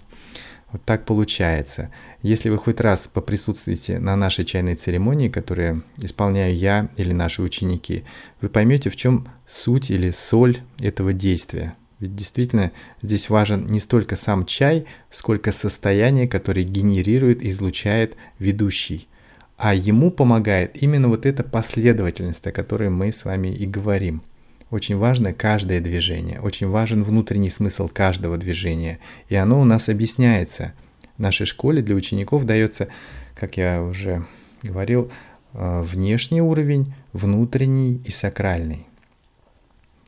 вот 0.70 0.82
так 0.84 1.04
получается. 1.04 1.90
Если 2.22 2.50
вы 2.50 2.58
хоть 2.58 2.80
раз 2.80 3.06
поприсутствуете 3.06 3.98
на 3.98 4.16
нашей 4.16 4.44
чайной 4.44 4.74
церемонии, 4.74 5.28
которую 5.28 5.84
исполняю 5.98 6.56
я 6.56 6.88
или 6.96 7.12
наши 7.12 7.42
ученики, 7.42 8.04
вы 8.40 8.48
поймете, 8.48 8.90
в 8.90 8.96
чем 8.96 9.28
суть 9.46 9.90
или 9.90 10.10
соль 10.10 10.58
этого 10.80 11.12
действия. 11.12 11.74
Ведь 12.00 12.14
действительно 12.14 12.72
здесь 13.02 13.28
важен 13.28 13.66
не 13.66 13.80
столько 13.80 14.16
сам 14.16 14.46
чай, 14.46 14.86
сколько 15.10 15.52
состояние, 15.52 16.28
которое 16.28 16.64
генерирует 16.64 17.42
и 17.42 17.48
излучает 17.48 18.16
ведущий. 18.38 19.08
А 19.56 19.74
ему 19.74 20.10
помогает 20.10 20.82
именно 20.82 21.08
вот 21.08 21.26
эта 21.26 21.44
последовательность, 21.44 22.46
о 22.46 22.52
которой 22.52 22.90
мы 22.90 23.12
с 23.12 23.24
вами 23.24 23.48
и 23.48 23.66
говорим– 23.66 24.22
очень 24.74 24.96
важно 24.96 25.32
каждое 25.32 25.80
движение, 25.80 26.40
очень 26.40 26.68
важен 26.68 27.04
внутренний 27.04 27.48
смысл 27.48 27.88
каждого 27.88 28.36
движения. 28.36 28.98
И 29.28 29.36
оно 29.36 29.60
у 29.60 29.64
нас 29.64 29.88
объясняется. 29.88 30.72
В 31.16 31.20
нашей 31.20 31.46
школе 31.46 31.80
для 31.80 31.94
учеников 31.94 32.44
дается, 32.44 32.88
как 33.36 33.56
я 33.56 33.80
уже 33.80 34.26
говорил, 34.64 35.12
э, 35.52 35.80
внешний 35.82 36.42
уровень, 36.42 36.92
внутренний 37.12 38.02
и 38.04 38.10
сакральный. 38.10 38.88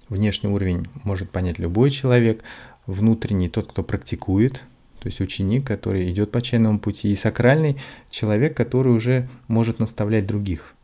Внешний 0.08 0.48
уровень 0.48 0.88
может 1.02 1.30
понять 1.30 1.58
любой 1.58 1.90
человек, 1.90 2.44
внутренний 2.86 3.48
тот, 3.48 3.68
кто 3.68 3.82
практикует, 3.82 4.62
то 5.00 5.08
есть 5.08 5.20
ученик, 5.20 5.66
который 5.66 6.08
идет 6.10 6.30
по 6.30 6.40
чайному 6.40 6.78
пути, 6.78 7.10
и 7.10 7.14
сакральный 7.16 7.76
человек, 8.10 8.56
который 8.56 8.92
уже 8.92 9.28
может 9.48 9.80
наставлять 9.80 10.26
других. 10.26 10.74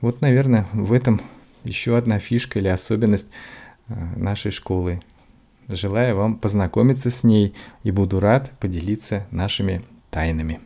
Вот, 0.00 0.20
наверное, 0.20 0.66
в 0.72 0.92
этом 0.92 1.20
еще 1.64 1.96
одна 1.96 2.20
фишка 2.20 2.58
или 2.58 2.68
особенность 2.68 3.26
э, 3.88 3.94
нашей 4.16 4.52
школы. 4.52 5.02
Желаю 5.66 6.16
вам 6.16 6.36
познакомиться 6.36 7.10
с 7.10 7.24
ней 7.24 7.54
и 7.82 7.90
буду 7.90 8.20
рад 8.20 8.50
поделиться 8.58 9.26
нашими 9.30 9.82
тайнами. 10.10 10.60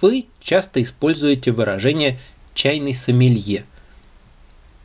Вы 0.00 0.26
часто 0.40 0.82
используете 0.82 1.52
выражение 1.52 2.18
«чайный 2.54 2.94
сомелье». 2.94 3.64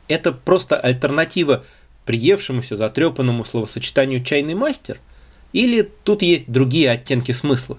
Это 0.08 0.32
просто 0.32 0.78
альтернатива 0.78 1.64
приевшемуся 2.04 2.76
затрепанному 2.76 3.44
словосочетанию 3.44 4.24
«чайный 4.24 4.54
мастер» 4.54 4.98
или 5.52 5.82
тут 5.82 6.22
есть 6.22 6.44
другие 6.48 6.90
оттенки 6.90 7.32
смысла? 7.32 7.78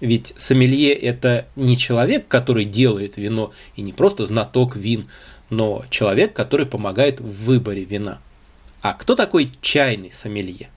Ведь 0.00 0.34
сомелье– 0.36 0.92
это 0.92 1.46
не 1.56 1.78
человек, 1.78 2.28
который 2.28 2.64
делает 2.64 3.16
вино, 3.16 3.52
и 3.76 3.82
не 3.82 3.92
просто 3.92 4.26
знаток 4.26 4.76
вин– 4.76 5.08
но 5.50 5.84
человек, 5.90 6.34
который 6.34 6.66
помогает 6.66 7.20
в 7.20 7.44
выборе 7.44 7.84
вина. 7.84 8.20
А 8.80 8.92
кто 8.92 9.14
такой 9.14 9.52
чайный 9.60 10.12
сомелье? 10.12 10.68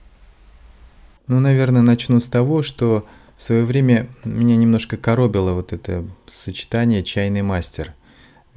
Ну, 1.26 1.40
наверное, 1.40 1.82
начну 1.82 2.20
с 2.20 2.28
того, 2.28 2.62
что 2.62 3.06
в 3.36 3.42
свое 3.42 3.64
время 3.64 4.08
меня 4.24 4.56
немножко 4.56 4.96
коробило 4.96 5.52
вот 5.52 5.72
это 5.72 6.04
сочетание 6.26 7.02
чайный 7.02 7.42
мастер. 7.42 7.94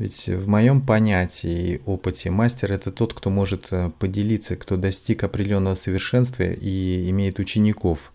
Ведь 0.01 0.27
в 0.27 0.47
моем 0.47 0.81
понятии 0.81 1.75
и 1.75 1.81
опыте 1.85 2.31
мастер 2.31 2.71
это 2.73 2.91
тот, 2.91 3.13
кто 3.13 3.29
может 3.29 3.67
э, 3.69 3.91
поделиться, 3.99 4.55
кто 4.55 4.75
достиг 4.75 5.23
определенного 5.23 5.75
совершенства 5.75 6.41
и 6.41 7.07
имеет 7.11 7.37
учеников. 7.37 8.11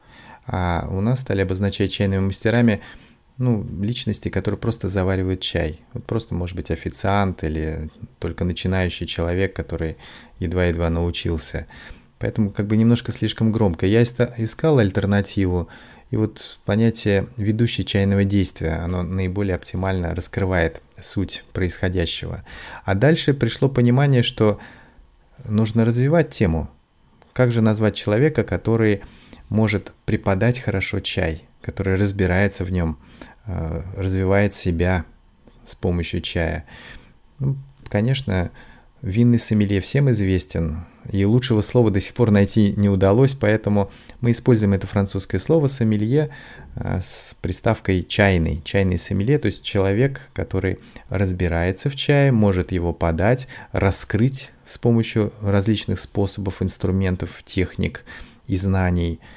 А 0.47 0.89
у 0.91 1.01
нас 1.01 1.21
стали 1.21 1.43
обозначать 1.43 1.93
чайными 1.93 2.21
мастерами– 2.27 2.81
ну, 3.39 3.67
личности, 3.81 4.31
которые 4.31 4.59
просто 4.59 4.89
заваривают 4.89 5.41
чай. 5.41 5.81
Вот 5.93 6.05
просто, 6.05 6.35
может 6.35 6.57
быть, 6.57 6.71
официант 6.71 7.45
или 7.45 7.91
только 8.19 8.45
начинающий 8.45 9.07
человек, 9.07 9.55
который 9.55 9.97
едва-едва 10.39 10.89
научился. 10.91 11.67
Поэтому 12.19 12.51
как 12.51 12.67
бы 12.67 12.77
немножко 12.77 13.13
слишком 13.13 13.53
громко. 13.53 13.87
Я 13.87 14.03
искал 14.03 14.79
альтернативу, 14.79 15.69
и 16.11 16.17
вот 16.17 16.59
понятие 16.65 17.29
ведущий 17.37 17.85
чайного 17.85 18.25
действия, 18.25 18.83
оно 18.83 19.03
наиболее 19.03 19.57
оптимально 19.57 20.15
раскрывает 20.15 20.81
суть 21.01 21.45
происходящего. 21.53 22.45
А 22.85 22.95
дальше 22.95 23.35
пришло 23.35 23.69
понимание, 23.69 24.23
что 24.23 24.59
нужно 25.45 25.85
развивать 25.85 26.31
тему. 26.31 26.71
Как 27.33 27.53
же 27.53 27.61
назвать 27.61 27.97
человека, 27.97 28.45
который 28.45 29.03
может 29.49 29.93
преподать 30.07 30.59
хорошо 30.59 31.01
чай, 31.01 31.45
который 31.61 31.97
разбирается 31.97 32.65
в 32.65 32.71
нем, 32.71 32.99
Э, 33.47 33.83
развивает 33.97 34.55
себя 34.55 35.05
с 35.65 35.77
помощью 35.77 36.21
чая. 36.21 36.65
Ну, 37.39 37.57
конечно, 37.89 38.51
винный 39.03 39.39
сомелье 39.39 39.81
всем 39.81 40.11
известен, 40.11 40.85
и 41.11 41.25
лучшего 41.25 41.61
слова 41.61 41.91
до 41.91 42.01
сих 42.01 42.15
пор 42.15 42.31
найти 42.31 42.75
не 42.77 42.89
удалось, 42.89 43.35
поэтому 43.35 43.91
мы 44.21 44.31
используем 44.31 44.73
это 44.73 44.87
французское 44.87 45.41
слово 45.41 45.67
сомелье 45.67 46.31
э, 46.75 47.01
с 47.03 47.35
приставкой 47.41 48.03
чайный, 48.03 48.63
чайный 48.65 48.99
сомелье, 48.99 49.39
то 49.39 49.47
есть 49.47 49.65
человек, 49.65 50.21
который 50.33 50.79
разбирается 51.09 51.91
в 51.91 51.97
чае, 51.97 52.33
может 52.33 52.73
его 52.73 52.93
подать, 52.93 53.49
раскрыть 53.73 54.51
с 54.67 54.79
помощью 54.79 55.33
различных 55.41 56.01
способов, 56.01 56.63
инструментов, 56.63 57.43
техник 57.45 58.05
и 58.47 58.57
знаний– 58.57 59.21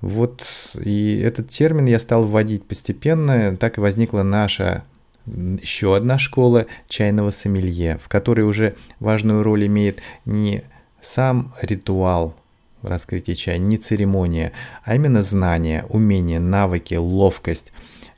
вот 0.00 0.72
и 0.82 1.20
этот 1.20 1.48
термин 1.48 1.86
я 1.86 1.98
стал 1.98 2.24
вводить 2.24 2.64
постепенно, 2.64 3.56
так 3.56 3.78
и 3.78 3.80
возникла 3.80 4.22
наша 4.22 4.84
еще 5.26 5.94
одна 5.94 6.18
школа 6.18 6.66
чайного 6.88 7.30
сомелье, 7.30 7.98
в 8.02 8.08
которой 8.08 8.42
уже 8.42 8.74
важную 8.98 9.42
роль 9.42 9.66
имеет 9.66 10.00
не 10.24 10.64
сам 11.02 11.52
ритуал 11.60 12.34
раскрытия 12.82 13.34
чая, 13.34 13.58
не 13.58 13.76
церемония, 13.76 14.52
а 14.84 14.94
именно 14.94 15.22
знания, 15.22 15.84
умения, 15.88 16.40
навыки, 16.40 16.94
ловкость, 16.94 17.72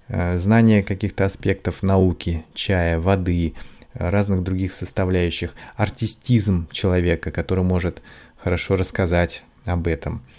э, 0.08 0.38
знание 0.38 0.82
каких-то 0.82 1.24
аспектов 1.24 1.82
науки, 1.82 2.44
чая, 2.54 3.00
воды, 3.00 3.54
разных 3.94 4.42
других 4.42 4.72
составляющих, 4.72 5.54
артистизм 5.76 6.68
человека, 6.70 7.30
который 7.30 7.64
может 7.64 8.02
хорошо 8.36 8.76
рассказать 8.76 9.44
об 9.64 9.86
этом– 9.86 10.22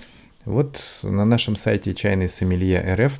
вот 0.45 0.99
на 1.03 1.23
нашем 1.23 1.55
сайте 1.55 1.93
чайный 1.93 2.27
сомелье 2.27 2.95
РФ 2.95 3.17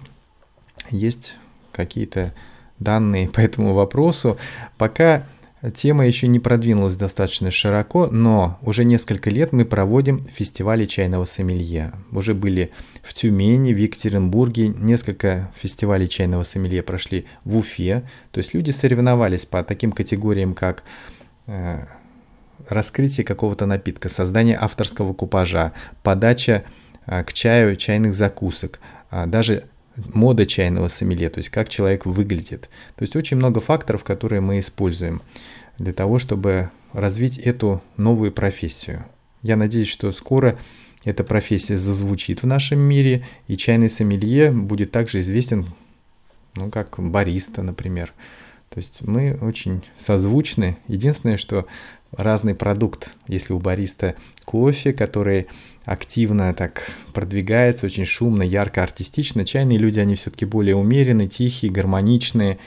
есть 0.89 1.37
какие-то 1.71 2.33
данные 2.79 3.29
по 3.33 3.39
этому 3.39 3.73
вопросу. 3.73 4.37
Пока 4.77 5.25
тема 5.71 6.05
еще 6.05 6.27
не 6.27 6.39
продвинулась 6.39 6.95
достаточно 6.95 7.51
широко, 7.51 8.07
но 8.07 8.57
уже 8.61 8.83
несколько 8.83 9.29
лет 9.29 9.53
мы 9.53 9.65
проводим 9.65 10.25
фестивали 10.27 10.85
чайного 10.85 11.25
сомелье. 11.25 11.93
Уже 12.11 12.33
были 12.33 12.71
в 13.01 13.13
Тюмени, 13.13 13.73
в 13.73 13.77
Екатеринбурге, 13.77 14.69
несколько 14.69 15.51
фестивалей 15.55 16.09
чайного 16.09 16.43
сомелье 16.43 16.83
прошли 16.83 17.25
в 17.45 17.57
Уфе. 17.57 18.03
То 18.31 18.39
есть 18.39 18.53
люди 18.53 18.71
соревновались 18.71 19.45
по 19.45 19.63
таким 19.63 19.91
категориям, 19.91 20.53
как 20.53 20.83
э, 21.47 21.85
раскрытие 22.67 23.25
какого-то 23.25 23.65
напитка, 23.65 24.09
создание 24.09 24.57
авторского 24.59 25.13
купажа, 25.13 25.73
подача 26.01 26.63
а, 27.05 27.23
к 27.23 27.33
чаю 27.33 27.75
чайных 27.75 28.13
закусок, 28.15 28.79
а, 29.09 29.25
даже 29.25 29.65
мода 29.95 30.45
чайного 30.45 30.87
сомелье, 30.87 31.29
то 31.29 31.39
есть 31.39 31.49
как 31.49 31.69
человек 31.69 32.05
выглядит. 32.05 32.69
То 32.95 33.03
есть 33.03 33.15
очень 33.15 33.37
много 33.37 33.61
факторов, 33.61 34.03
которые 34.03 34.41
мы 34.41 34.59
используем 34.59 35.21
для 35.77 35.93
того, 35.93 36.19
чтобы 36.19 36.71
развить 36.93 37.37
эту 37.37 37.81
новую 37.97 38.31
профессию. 38.31 39.05
Я 39.41 39.55
надеюсь, 39.55 39.87
что 39.87 40.11
скоро 40.11 40.57
эта 41.03 41.23
профессия 41.23 41.77
зазвучит 41.77 42.43
в 42.43 42.47
нашем 42.47 42.79
мире, 42.79 43.25
и 43.47 43.57
чайный 43.57 43.89
сомелье 43.89 44.51
будет 44.51 44.91
также 44.91 45.19
известен, 45.19 45.67
ну, 46.55 46.69
как 46.71 46.95
бариста, 46.97 47.61
например. 47.61 48.13
То 48.73 48.79
есть 48.79 49.01
мы 49.01 49.37
очень 49.39 49.83
созвучны. 49.99 50.77
Единственное, 50.87 51.37
что 51.37 51.67
разный 52.11 52.55
продукт. 52.55 53.13
Если 53.27 53.53
у 53.53 53.59
бариста 53.59 54.15
кофе, 54.45 54.93
который 54.93 55.45
активно 55.85 56.51
так 56.55 56.89
продвигается, 57.13 57.85
очень 57.85 58.05
шумно, 58.05 58.41
ярко, 58.41 58.81
артистично, 58.81 59.45
чайные 59.45 59.77
люди, 59.77 59.99
они 59.99 60.15
все-таки 60.15 60.45
более 60.45 60.75
умеренные, 60.75 61.27
тихие, 61.27 61.71
гармоничные. 61.71 62.57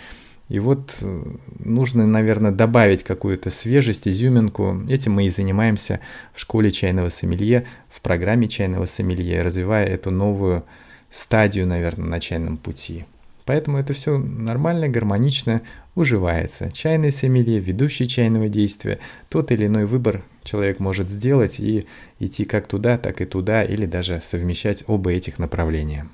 И 0.49 0.61
вот 0.61 0.97
э, 1.03 1.23
нужно, 1.59 2.07
наверное, 2.07 2.53
добавить 2.53 3.03
какую-то 3.03 3.51
свежесть, 3.51 4.07
изюминку. 4.07 4.83
Этим 4.89 5.15
мы 5.15 5.27
и 5.27 5.31
занимаемся 5.31 5.99
в 6.35 6.41
школе 6.41 6.71
чайного 6.71 7.09
сомелье, 7.09 7.67
в 7.89 8.01
программе 8.01 8.47
чайного 8.47 8.85
сомелье, 8.85 9.43
развивая 9.43 9.87
эту 9.87 10.13
новую 10.13 10.63
стадию, 11.11 11.67
наверное, 11.67 12.07
на 12.07 12.21
чайном 12.21 12.59
пути. 12.59 13.07
Поэтому 13.45 13.79
это 13.79 13.93
все 13.93 14.19
нормально, 14.19 14.89
гармонично 14.89 15.63
уживается. 15.97 16.71
Чайный 16.71 17.11
сомелье, 17.11 17.59
ведущий 17.59 18.07
чайного 18.07 18.49
действия, 18.49 19.01
тот 19.29 19.51
или 19.51 19.67
иной 19.67 19.87
выбор 19.87 20.23
человек 20.45 20.79
может 20.79 21.11
сделать 21.11 21.59
и 21.59 21.87
идти 22.21 22.45
как 22.45 22.69
туда, 22.69 22.99
так 22.99 23.21
и 23.21 23.25
туда, 23.25 23.65
или 23.65 23.87
даже 23.87 24.21
совмещать 24.21 24.85
оба 24.87 25.11
этих 25.11 25.41
направления. 25.41 26.09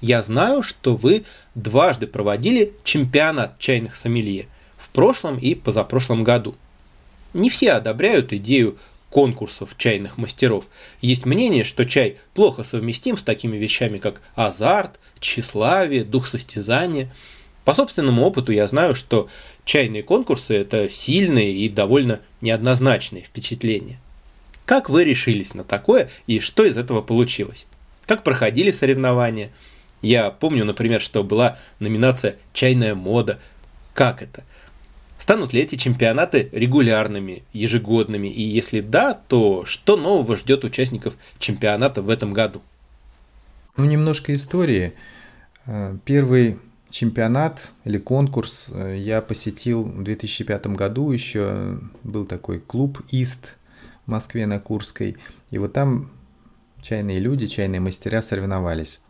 Я 0.00 0.22
знаю, 0.22 0.62
что 0.62 0.94
вы 0.96 1.24
дважды 1.54 2.06
проводили 2.06 2.72
чемпионат 2.84 3.58
чайных 3.58 3.96
сомелье 3.96 4.46
в 4.76 4.88
прошлом 4.90 5.38
и 5.38 5.54
позапрошлом 5.54 6.22
году. 6.22 6.54
Не 7.34 7.50
все 7.50 7.72
одобряют 7.72 8.32
идею 8.32 8.78
конкурсов 9.10 9.74
чайных 9.76 10.16
мастеров. 10.16 10.68
Есть 11.00 11.26
мнение, 11.26 11.64
что 11.64 11.84
чай 11.84 12.18
плохо 12.34 12.62
совместим 12.62 13.18
с 13.18 13.22
такими 13.22 13.56
вещами, 13.56 13.98
как 13.98 14.22
азарт, 14.34 15.00
тщеславие, 15.18 16.04
дух 16.04 16.28
состязания. 16.28 17.12
По 17.68 17.74
собственному 17.74 18.22
опыту 18.22 18.50
я 18.50 18.66
знаю, 18.66 18.94
что 18.94 19.28
чайные 19.66 20.02
конкурсы– 20.02 20.54
это 20.56 20.88
сильные 20.88 21.52
и 21.52 21.68
довольно 21.68 22.20
неоднозначные 22.40 23.24
впечатления. 23.24 24.00
Как 24.64 24.88
вы 24.88 25.04
решились 25.04 25.52
на 25.52 25.64
такое 25.64 26.08
и 26.26 26.40
что 26.40 26.64
из 26.64 26.78
этого 26.78 27.02
получилось? 27.02 27.66
Как 28.06 28.24
проходили 28.24 28.70
соревнования– 28.70 29.50
я 30.00 30.30
помню, 30.30 30.64
например, 30.64 31.02
что 31.02 31.22
была 31.22 31.58
номинация 31.78 32.36
«Чайная 32.54 32.94
мода». 32.94 33.38
Как 33.92 34.22
это? 34.22 34.44
Станут 35.18 35.52
ли 35.52 35.60
эти 35.60 35.74
чемпионаты 35.74 36.48
регулярными, 36.52 37.42
ежегодными? 37.52 38.28
И 38.28 38.40
если 38.40 38.80
да, 38.80 39.12
то 39.12 39.66
что 39.66 39.98
нового 39.98 40.38
ждет 40.38 40.64
участников 40.64 41.18
чемпионата 41.38 42.00
в 42.00 42.08
этом 42.08 42.32
году? 42.32 42.62
Ну, 43.76 43.84
немножко 43.84 44.34
истории. 44.34 44.94
Э, 45.66 45.98
первый 46.06 46.58
чемпионат 46.90 47.72
или 47.84 47.98
конкурс 47.98 48.66
э, 48.68 48.96
я 48.98 49.20
посетил 49.20 49.84
в 49.84 50.02
2005 50.02 50.68
году. 50.68 51.10
Еще 51.10 51.78
был 52.02 52.24
такой 52.24 52.60
клуб 52.60 53.00
«Ист» 53.10 53.56
в 54.06 54.10
Москве 54.10 54.46
на 54.46 54.58
Курской. 54.58 55.16
И 55.50 55.58
вот 55.58 55.72
там 55.72 56.10
чайные 56.80 57.18
люди, 57.18 57.46
чайные 57.46 57.80
мастера 57.80 58.22
соревновались. 58.22 59.00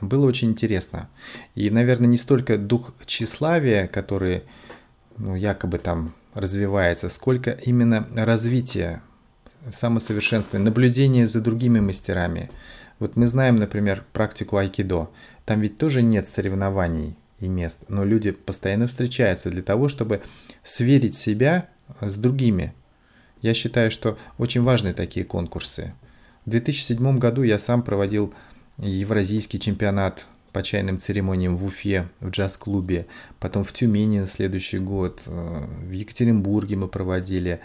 Было 0.00 0.26
очень 0.26 0.50
интересно. 0.50 1.08
И, 1.54 1.70
наверное, 1.70 2.08
не 2.08 2.16
столько 2.16 2.58
дух 2.58 2.92
тщеславия, 3.06 3.86
который 3.86 4.42
ну, 5.16 5.36
якобы 5.36 5.78
там 5.78 6.14
развивается, 6.34 7.08
сколько 7.08 7.50
именно 7.50 8.06
развитие, 8.14 9.02
самосовершенствование, 9.72 10.64
наблюдение 10.64 11.26
за 11.26 11.40
другими 11.40 11.78
мастерами. 11.78 12.50
Вот 12.98 13.16
мы 13.16 13.26
знаем, 13.26 13.56
например, 13.56 14.04
практику 14.12 14.56
айкидо. 14.56 15.10
Там 15.44 15.60
ведь 15.60 15.78
тоже 15.78 16.02
нет 16.02 16.26
соревнований 16.26 17.16
и 17.42 17.48
мест, 17.48 17.80
но 17.88 18.04
люди 18.04 18.30
постоянно 18.30 18.86
встречаются 18.86 19.50
для 19.50 19.62
того, 19.62 19.88
чтобы 19.88 20.22
сверить 20.62 21.16
себя 21.16 21.68
с 22.00 22.16
другими. 22.16 22.74
Я 23.40 23.54
считаю, 23.54 23.90
что 23.90 24.18
очень 24.38 24.62
важны 24.62 24.94
такие 24.94 25.24
конкурсы. 25.24 25.92
В 26.46 26.50
2007 26.50 27.18
году 27.18 27.42
я 27.42 27.58
сам 27.58 27.82
проводил 27.82 28.32
Евразийский 28.78 29.60
чемпионат 29.60 30.26
по 30.52 30.62
чайным 30.62 30.98
церемониям 30.98 31.56
в 31.56 31.64
Уфе, 31.64 32.08
в 32.20 32.30
джаз-клубе, 32.30 33.06
потом 33.40 33.64
в 33.64 33.72
Тюмени 33.72 34.20
на 34.20 34.26
следующий 34.26 34.78
год, 34.78 35.22
э, 35.26 35.66
в 35.82 35.90
Екатеринбурге 35.90 36.76
мы 36.76 36.88
проводили, 36.88 37.60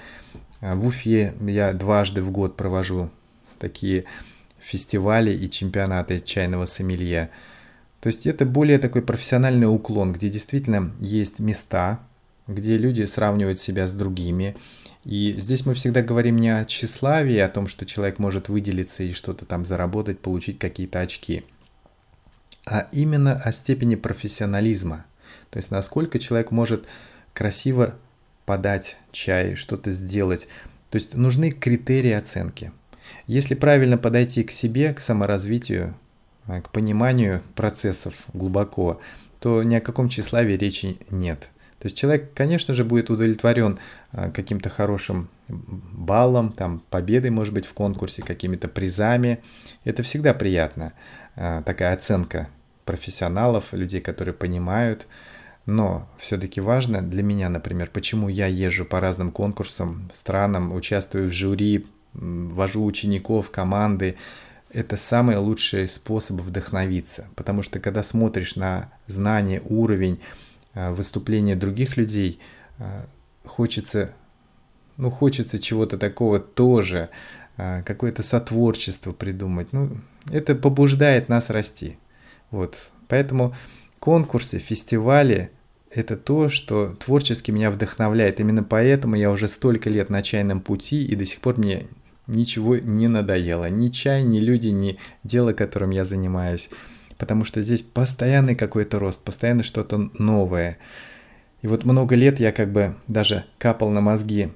э, 0.62 0.74
в 0.74 0.88
Уфе 0.88 1.34
я 1.42 1.74
дважды 1.74 2.22
в 2.22 2.32
год 2.32 2.56
провожу 2.56 3.10
такие 3.58 4.06
фестивали 4.60 5.32
и 5.32 5.50
чемпионаты 5.50 6.20
чайного 6.20 6.66
сомелье. 6.66 7.30
То 8.08 8.10
есть 8.10 8.26
это 8.26 8.46
более 8.46 8.80
такой 8.80 9.02
профессиональный 9.02 9.68
уклон, 9.68 10.14
где 10.14 10.30
действительно 10.30 10.94
есть 11.02 11.42
места, 11.42 12.00
где 12.48 12.78
люди 12.78 13.04
сравнивают 13.04 13.60
себя 13.60 13.86
с 13.86 13.92
другими, 13.92 14.56
и 15.04 15.36
здесь 15.38 15.66
мы 15.66 15.74
всегда 15.74 16.04
говорим 16.04 16.38
не 16.38 16.58
о 16.58 16.64
тщеславии, 16.64 17.38
о 17.38 17.50
том, 17.50 17.68
что 17.68 17.86
человек 17.86 18.18
может 18.18 18.48
выделиться 18.48 19.04
и 19.04 19.12
что-то 19.12 19.44
там 19.44 19.66
заработать, 19.66 20.20
получить 20.20 20.58
какие-то 20.58 21.02
очки, 21.02 21.44
а 22.66 22.88
именно 22.94 23.34
о 23.34 23.52
степени 23.52 23.96
профессионализма. 23.96 25.06
То 25.50 25.58
есть 25.58 25.70
насколько 25.70 26.18
человек 26.18 26.52
может 26.52 26.86
красиво 27.34 27.96
подать 28.46 28.96
чай, 29.12 29.56
что-то 29.56 29.92
сделать. 29.92 30.48
То 30.92 30.96
есть 30.96 31.14
нужны 31.14 31.52
критерии 31.52 32.14
оценки. 32.14 32.72
Если 33.26 33.54
правильно 33.54 33.98
подойти 33.98 34.46
к 34.46 34.52
себе, 34.52 34.94
к 34.94 35.02
саморазвитию, 35.02 35.94
к 36.48 36.70
пониманию 36.72 37.42
процессов 37.56 38.14
глубоко, 38.34 39.00
то 39.40 39.64
ни 39.64 39.76
о 39.76 39.82
каком 39.82 40.10
тщеславии 40.10 40.54
речи 40.54 40.98
нет– 41.10 41.50
то 41.80 41.86
есть 41.86 41.98
человек, 41.98 42.34
конечно 42.34 42.74
же, 42.74 42.84
будет 42.84 43.10
удовлетворен 43.10 43.78
а, 44.12 44.32
каким-то 44.32 44.70
хорошим 44.70 45.30
баллом, 45.48 46.52
там, 46.52 46.82
победой, 46.90 47.30
может 47.30 47.54
быть, 47.54 47.68
в 47.68 47.74
конкурсе, 47.74 48.24
какими-то 48.24 48.68
призами. 48.68 49.44
Это 49.84 50.02
всегда 50.02 50.34
приятно, 50.34 50.94
а, 51.36 51.62
такая 51.62 51.94
оценка 51.94 52.50
профессионалов, 52.84 53.74
людей, 53.74 54.02
которые 54.02 54.34
понимают. 54.34 55.08
Но 55.68 56.10
все-таки 56.18 56.62
важно 56.62 57.02
для 57.02 57.22
меня, 57.22 57.50
например, 57.50 57.92
почему 57.94 58.28
я 58.28 58.48
езжу 58.48 58.86
по 58.86 59.00
разным 59.00 59.32
конкурсам, 59.32 60.10
странам, 60.12 60.74
участвую 60.74 61.30
в 61.30 61.34
жюри, 61.34 61.86
вожу 62.14 62.84
учеников, 62.86 63.52
команды. 63.52 64.18
Это 64.70 64.98
самый 64.98 65.38
лучший 65.38 65.88
способ 65.88 66.42
вдохновиться, 66.42 67.28
потому 67.36 67.62
что 67.62 67.80
когда 67.80 68.04
смотришь 68.04 68.56
на 68.56 68.92
знание, 69.08 69.62
уровень, 69.66 70.20
Э, 70.78 70.92
выступления 70.92 71.56
других 71.56 71.98
людей, 71.98 72.40
э, 72.78 73.06
хочется, 73.46 74.14
ну, 74.98 75.10
хочется 75.10 75.58
чего-то 75.58 75.98
такого 75.98 76.40
тоже, 76.40 77.10
э, 77.58 77.82
какое-то 77.84 78.22
сотворчество 78.22 79.12
придумать. 79.12 79.74
Ну, 79.74 79.98
это 80.32 80.54
побуждает 80.54 81.30
нас 81.30 81.50
расти. 81.50 81.98
Вот. 82.52 82.92
Поэтому 83.08 83.56
конкурсы, 84.00 84.60
фестивали– 84.60 85.50
это 85.90 86.16
то, 86.16 86.48
что 86.50 86.94
творчески 87.04 87.50
меня 87.50 87.72
вдохновляет. 87.72 88.40
Именно 88.40 88.62
поэтому 88.62 89.16
я 89.16 89.32
уже 89.32 89.48
столько 89.48 89.90
лет 89.90 90.12
на 90.12 90.22
чайном 90.22 90.62
пути, 90.62 91.04
и 91.04 91.16
до 91.16 91.26
сих 91.26 91.42
пор 91.42 91.58
мне 91.58 91.88
ничего 92.28 92.78
не 92.78 93.08
надоело. 93.08 93.70
Ни 93.70 93.90
чай, 93.90 94.24
ни 94.24 94.40
люди, 94.40 94.68
ни 94.68 94.98
дело, 95.24 95.54
которым 95.54 95.90
я 95.90 96.06
занимаюсь 96.06 96.70
потому 97.18 97.44
что 97.44 97.62
здесь 97.62 97.82
постоянный 97.82 98.56
какой-то 98.56 99.00
рост, 99.00 99.24
постоянно 99.24 99.64
что-то 99.64 100.10
новое. 100.18 100.78
И 101.62 101.68
вот 101.68 101.84
много 101.84 102.16
лет 102.16 102.40
я 102.40 102.52
как 102.52 102.72
бы 102.72 102.96
даже 103.08 103.46
капал 103.58 103.90
на 103.90 104.02
мозги 104.02 104.52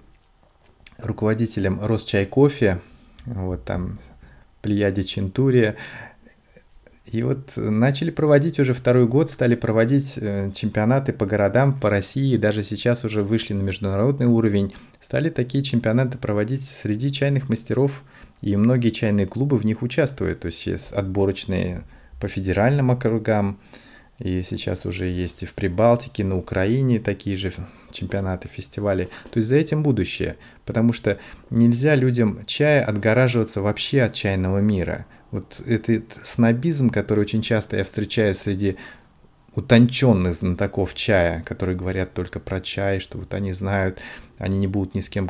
руководителем 1.00 1.80
Росчай 1.82 2.26
кофе, 2.26 2.80
вот 3.26 3.64
там 3.64 4.00
Плеяде 4.62 5.04
Чентурия, 5.04 5.76
и 7.06 7.24
вот 7.24 7.54
начали 7.56 8.12
проводить 8.12 8.60
уже 8.60 8.74
второй 8.74 9.08
год, 9.08 9.32
стали 9.32 9.56
проводить 9.56 10.14
э, 10.18 10.52
чемпионаты 10.54 11.14
по 11.14 11.26
городам, 11.26 11.78
по 11.80 11.90
России, 11.90 12.38
даже 12.38 12.64
сейчас 12.64 13.04
уже 13.04 13.24
вышли 13.24 13.54
на 13.54 13.62
международный 13.62 14.28
уровень. 14.28 14.74
Стали 15.00 15.30
такие 15.30 15.64
чемпионаты 15.64 16.18
проводить 16.20 16.64
среди 16.64 17.12
чайных 17.12 17.50
мастеров, 17.50 18.04
и 18.42 18.56
многие 18.56 18.92
чайные 18.92 19.26
клубы 19.26 19.58
в 19.58 19.66
них 19.66 19.82
участвуют. 19.82 20.42
То 20.42 20.48
есть 20.48 20.60
сейчас 20.60 20.94
отборочные 20.94 21.82
по 22.20 22.28
федеральным 22.28 22.92
округам. 22.92 23.60
И 24.20 24.44
сейчас 24.44 24.86
уже 24.86 25.08
есть 25.08 25.42
и 25.42 25.48
в 25.48 25.56
Прибалтике, 25.56 26.24
на 26.24 26.38
Украине 26.38 27.00
такие 27.00 27.36
же 27.36 27.52
чемпионаты, 27.92 28.48
фестивали. 28.48 29.10
То 29.32 29.40
есть 29.40 29.50
за 29.50 29.56
этим 29.56 29.82
будущее. 29.82 30.38
Потому 30.66 30.94
что 30.94 31.18
нельзя 31.50 31.96
людям 31.96 32.40
чая 32.46 32.84
отгораживаться 32.84 33.62
вообще 33.62 34.04
от 34.04 34.14
чайного 34.14 34.60
мира. 34.60 35.08
Вот 35.32 35.62
этот 35.66 36.04
снобизм, 36.24 36.90
который 36.90 37.22
очень 37.22 37.42
часто 37.42 37.78
я 37.78 37.84
встречаю 37.84 38.36
среди 38.36 38.78
утонченных 39.56 40.34
знатоков 40.34 40.94
чая, 40.94 41.44
которые 41.46 41.76
говорят 41.76 42.14
только 42.14 42.40
про 42.40 42.62
чай, 42.62 43.00
что 43.00 43.18
вот 43.18 43.34
они 43.34 43.52
знают, 43.52 44.00
они 44.38 44.58
не 44.58 44.68
будут 44.68 44.96
ни 44.96 45.02
с 45.02 45.10
кем 45.10 45.30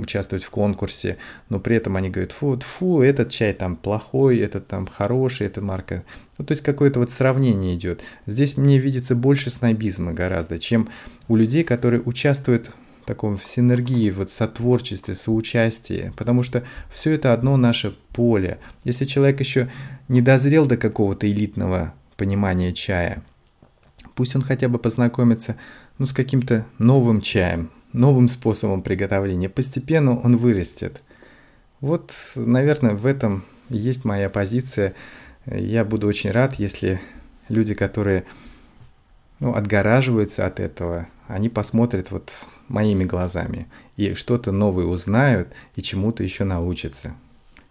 участвовать 0.00 0.44
в 0.44 0.50
конкурсе, 0.50 1.16
но 1.48 1.58
при 1.58 1.76
этом 1.76 1.96
они 1.96 2.10
говорят, 2.10 2.32
фу, 2.32 2.58
фу, 2.60 3.00
этот 3.00 3.30
чай 3.30 3.54
там 3.54 3.76
плохой, 3.76 4.38
этот 4.38 4.66
там 4.68 4.86
хороший, 4.86 5.46
эта 5.46 5.62
марка. 5.62 6.04
Ну, 6.36 6.44
то 6.44 6.52
есть 6.52 6.62
какое-то 6.62 7.00
вот 7.00 7.10
сравнение 7.10 7.74
идет. 7.74 8.02
Здесь 8.26 8.56
мне 8.56 8.78
видится 8.78 9.14
больше 9.14 9.50
снобизма 9.50 10.12
гораздо, 10.12 10.58
чем 10.58 10.88
у 11.28 11.36
людей, 11.36 11.64
которые 11.64 12.02
участвуют 12.02 12.72
таком 13.04 13.36
в 13.36 13.46
синергии, 13.46 14.10
вот 14.10 14.30
сотворчестве, 14.30 15.14
соучастии, 15.14 16.12
потому 16.16 16.42
что 16.42 16.64
все 16.90 17.12
это 17.12 17.32
одно 17.32 17.56
наше 17.56 17.94
поле. 18.14 18.58
Если 18.84 19.04
человек 19.04 19.40
еще 19.40 19.70
не 20.08 20.20
дозрел 20.20 20.66
до 20.66 20.76
какого-то 20.76 21.30
элитного 21.30 21.94
понимания 22.16 22.72
чая– 22.72 23.22
Пусть 24.14 24.36
он 24.36 24.42
хотя 24.42 24.68
бы 24.68 24.78
познакомится 24.78 25.56
ну, 25.98 26.06
с 26.06 26.12
каким-то 26.12 26.66
новым 26.78 27.20
чаем, 27.20 27.70
новым 27.92 28.28
способом 28.28 28.82
приготовления. 28.82 29.48
Постепенно 29.48 30.18
он 30.18 30.36
вырастет. 30.36 31.02
Вот, 31.80 32.12
наверное, 32.34 32.94
в 32.94 33.06
этом 33.06 33.44
есть 33.68 34.04
моя 34.04 34.28
позиция. 34.28 34.94
Я 35.46 35.84
буду 35.84 36.06
очень 36.06 36.30
рад, 36.30 36.56
если 36.56 37.00
люди, 37.48 37.74
которые 37.74 38.24
ну, 39.42 39.56
отгораживаются 39.56 40.46
от 40.46 40.60
этого, 40.60 41.08
они 41.26 41.48
посмотрят 41.48 42.12
вот 42.12 42.30
моими 42.68 43.02
глазами 43.02 43.66
и 43.96 44.14
что-то 44.14 44.52
новое 44.52 44.84
узнают 44.84 45.48
и 45.74 45.82
чему-то 45.82 46.22
еще 46.22 46.44
научатся. 46.44 47.16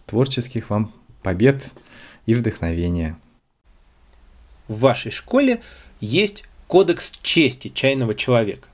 Творческих 0.06 0.70
вам 0.70 0.94
побед 1.24 1.64
и 2.26 2.36
вдохновения. 2.36 3.18
В 4.68 4.80
вашей 4.80 5.12
школе 5.12 5.62
есть 6.02 6.44
кодекс 6.68 7.14
чести 7.22 7.70
чайного 7.70 8.16
человека. 8.16 8.68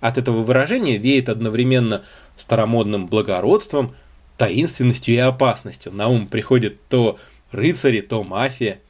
От 0.00 0.18
этого 0.18 0.42
выражения 0.42 0.98
веет 0.98 1.28
одновременно 1.28 2.02
старомодным 2.36 3.06
благородством, 3.06 3.94
таинственностью 4.38 5.14
и 5.14 5.18
опасностью. 5.18 5.92
На 5.92 6.08
ум 6.08 6.26
приходит 6.26 6.84
то 6.88 7.16
рыцари, 7.52 8.00
то 8.00 8.24
мафия. 8.24 8.80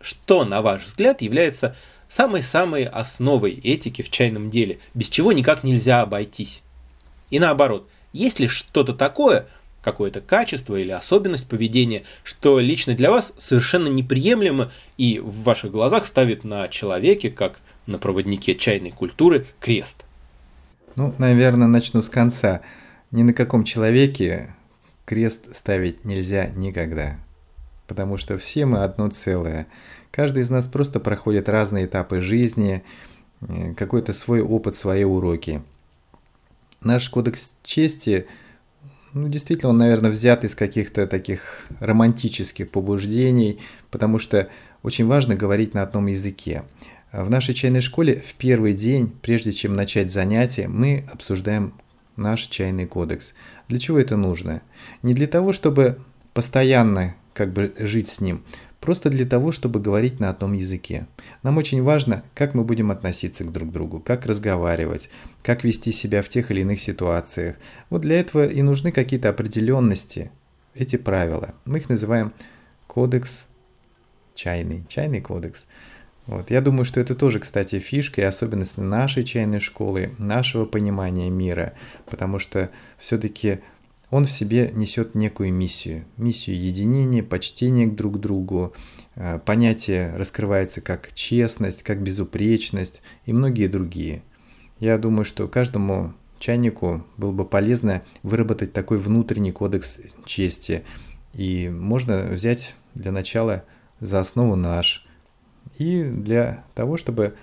Что, 0.00 0.44
на 0.44 0.62
ваш 0.62 0.84
взгляд, 0.84 1.20
является 1.20 1.74
самой-самой 2.08 2.84
основой 2.84 3.52
этики 3.52 4.02
в 4.02 4.10
чайном 4.10 4.50
деле, 4.50 4.78
без 4.94 5.08
чего 5.08 5.32
никак 5.32 5.64
нельзя 5.64 6.02
обойтись? 6.02 6.62
И 7.30 7.38
наоборот, 7.38 7.88
есть 8.12 8.38
ли 8.40 8.48
что-то 8.48 8.94
такое, 8.94 9.46
какое-то 9.82 10.20
качество 10.20 10.74
или 10.74 10.90
особенность 10.90 11.46
поведения, 11.46 12.02
что 12.24 12.58
лично 12.58 12.94
для 12.94 13.10
вас 13.10 13.32
совершенно 13.36 13.86
неприемлемо 13.86 14.72
и 14.96 15.20
в 15.20 15.44
ваших 15.44 15.70
глазах 15.70 16.06
ставит 16.06 16.42
на 16.42 16.66
человеке, 16.68 17.30
как 17.30 17.60
на 17.86 17.98
проводнике 17.98 18.56
чайной 18.56 18.90
культуры, 18.90 19.46
крест? 19.60 20.04
Ну, 20.96 21.14
наверное, 21.18 21.68
начну 21.68 22.02
с 22.02 22.08
конца. 22.08 22.62
Ни 23.12 23.22
на 23.22 23.32
каком 23.32 23.62
человеке 23.62 24.56
крест 25.04 25.54
ставить 25.54 26.04
нельзя 26.04 26.46
никогда. 26.46 27.18
Потому 27.86 28.16
что 28.16 28.38
все 28.38 28.66
мы 28.66 28.82
одно 28.82 29.08
целое. 29.10 29.68
Каждый 30.16 30.44
из 30.44 30.48
нас 30.48 30.66
просто 30.66 30.98
проходит 30.98 31.46
разные 31.46 31.84
этапы 31.84 32.22
жизни, 32.22 32.82
э, 33.42 33.74
какой-то 33.74 34.14
свой 34.14 34.40
опыт, 34.40 34.74
свои 34.74 35.04
уроки. 35.04 35.60
Наш 36.80 37.10
кодекс 37.10 37.54
чести, 37.62 38.26
ну, 39.12 39.28
действительно, 39.28 39.70
он, 39.70 39.76
наверное, 39.76 40.10
взят 40.10 40.42
из 40.42 40.54
каких-то 40.54 41.06
таких 41.06 41.66
романтических 41.80 42.70
побуждений, 42.70 43.60
потому 43.90 44.18
что 44.18 44.48
очень 44.82 45.04
важно 45.04 45.34
говорить 45.34 45.74
на 45.74 45.82
одном 45.82 46.06
языке. 46.06 46.62
В 47.12 47.28
нашей 47.28 47.52
чайной 47.52 47.82
школе 47.82 48.16
в 48.26 48.32
первый 48.36 48.72
день, 48.72 49.12
прежде 49.20 49.52
чем 49.52 49.76
начать 49.76 50.10
занятие, 50.10 50.66
мы 50.66 51.04
обсуждаем 51.12 51.74
наш 52.16 52.44
чайный 52.44 52.86
кодекс. 52.86 53.34
Для 53.68 53.78
чего 53.78 53.98
это 53.98 54.16
нужно? 54.16 54.62
Не 55.02 55.12
для 55.12 55.26
того, 55.26 55.52
чтобы 55.52 55.98
постоянно 56.32 57.14
как 57.34 57.52
бы 57.52 57.74
жить 57.78 58.08
с 58.08 58.22
ним, 58.22 58.42
просто 58.80 59.10
для 59.10 59.26
того, 59.26 59.52
чтобы 59.52 59.80
говорить 59.80 60.20
на 60.20 60.30
одном 60.30 60.52
языке. 60.52 61.06
Нам 61.42 61.58
очень 61.58 61.82
важно, 61.82 62.22
как 62.34 62.54
мы 62.54 62.64
будем 62.64 62.90
относиться 62.90 63.44
к 63.44 63.52
друг 63.52 63.72
другу, 63.72 64.00
как 64.00 64.26
разговаривать, 64.26 65.10
как 65.42 65.64
вести 65.64 65.92
себя 65.92 66.22
в 66.22 66.28
тех 66.28 66.50
или 66.50 66.60
иных 66.60 66.80
ситуациях. 66.80 67.56
Вот 67.90 68.02
для 68.02 68.20
этого 68.20 68.46
и 68.46 68.62
нужны 68.62 68.92
какие-то 68.92 69.28
определенности, 69.28 70.30
эти 70.74 70.96
правила. 70.96 71.54
Мы 71.64 71.78
их 71.78 71.88
называем 71.88 72.32
кодекс 72.86 73.46
чайный, 74.34 74.84
чайный 74.88 75.20
кодекс. 75.20 75.66
Вот. 76.26 76.50
Я 76.50 76.60
думаю, 76.60 76.84
что 76.84 77.00
это 77.00 77.14
тоже, 77.14 77.38
кстати, 77.38 77.78
фишка 77.78 78.20
и 78.20 78.24
особенность 78.24 78.78
нашей 78.78 79.24
чайной 79.24 79.60
школы, 79.60 80.12
нашего 80.18 80.64
понимания 80.64 81.30
мира, 81.30 81.74
потому 82.04 82.38
что 82.38 82.70
все-таки 82.98 83.60
он 84.16 84.24
в 84.24 84.30
себе 84.30 84.70
несет 84.72 85.14
некую 85.14 85.52
миссию. 85.52 86.06
Миссию 86.16 86.58
единения, 86.58 87.22
почтения 87.22 87.86
друг 87.86 88.14
к 88.14 88.18
другу. 88.18 88.72
Э, 89.14 89.38
понятие 89.44 90.10
раскрывается 90.16 90.80
как 90.80 91.12
честность, 91.12 91.82
как 91.82 92.02
безупречность 92.02 93.02
и 93.26 93.34
многие 93.34 93.66
другие. 93.66 94.22
Я 94.80 94.96
думаю, 94.96 95.26
что 95.26 95.46
каждому 95.48 96.14
чайнику 96.38 97.04
было 97.18 97.30
бы 97.30 97.44
полезно 97.44 98.02
выработать 98.22 98.72
такой 98.72 98.96
внутренний 98.96 99.52
кодекс 99.52 100.00
чести. 100.24 100.82
И 101.34 101.68
можно 101.68 102.22
взять 102.22 102.74
для 102.94 103.12
начала 103.12 103.64
за 104.00 104.20
основу 104.20 104.56
наш. 104.56 105.06
И 105.76 106.02
для 106.04 106.64
того, 106.74 106.96
чтобы 106.96 107.34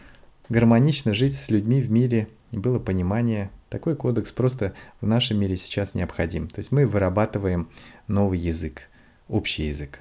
гармонично 0.50 1.14
жить 1.14 1.36
с 1.36 1.52
людьми 1.52 1.82
в 1.82 1.92
мире, 1.92 2.30
было 2.60 2.80
понимание 2.80 3.52
такой 3.70 3.96
кодекс 3.96 4.32
просто 4.32 4.74
в 5.02 5.08
нашем 5.08 5.40
мире 5.40 5.58
сейчас 5.58 5.94
необходим. 5.94 6.48
То 6.48 6.60
есть 6.60 6.72
мы 6.72 6.86
вырабатываем 6.86 7.70
новый 8.08 8.40
язык, 8.40 8.90
общий 9.28 9.66
язык. 9.66 10.00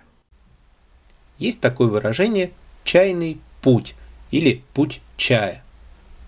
Есть 1.38 1.60
такое 1.60 1.88
выражение 1.88 2.52
«чайный 2.84 3.40
путь» 3.62 3.94
или 4.30 4.62
«путь 4.74 5.00
чая». 5.16 5.64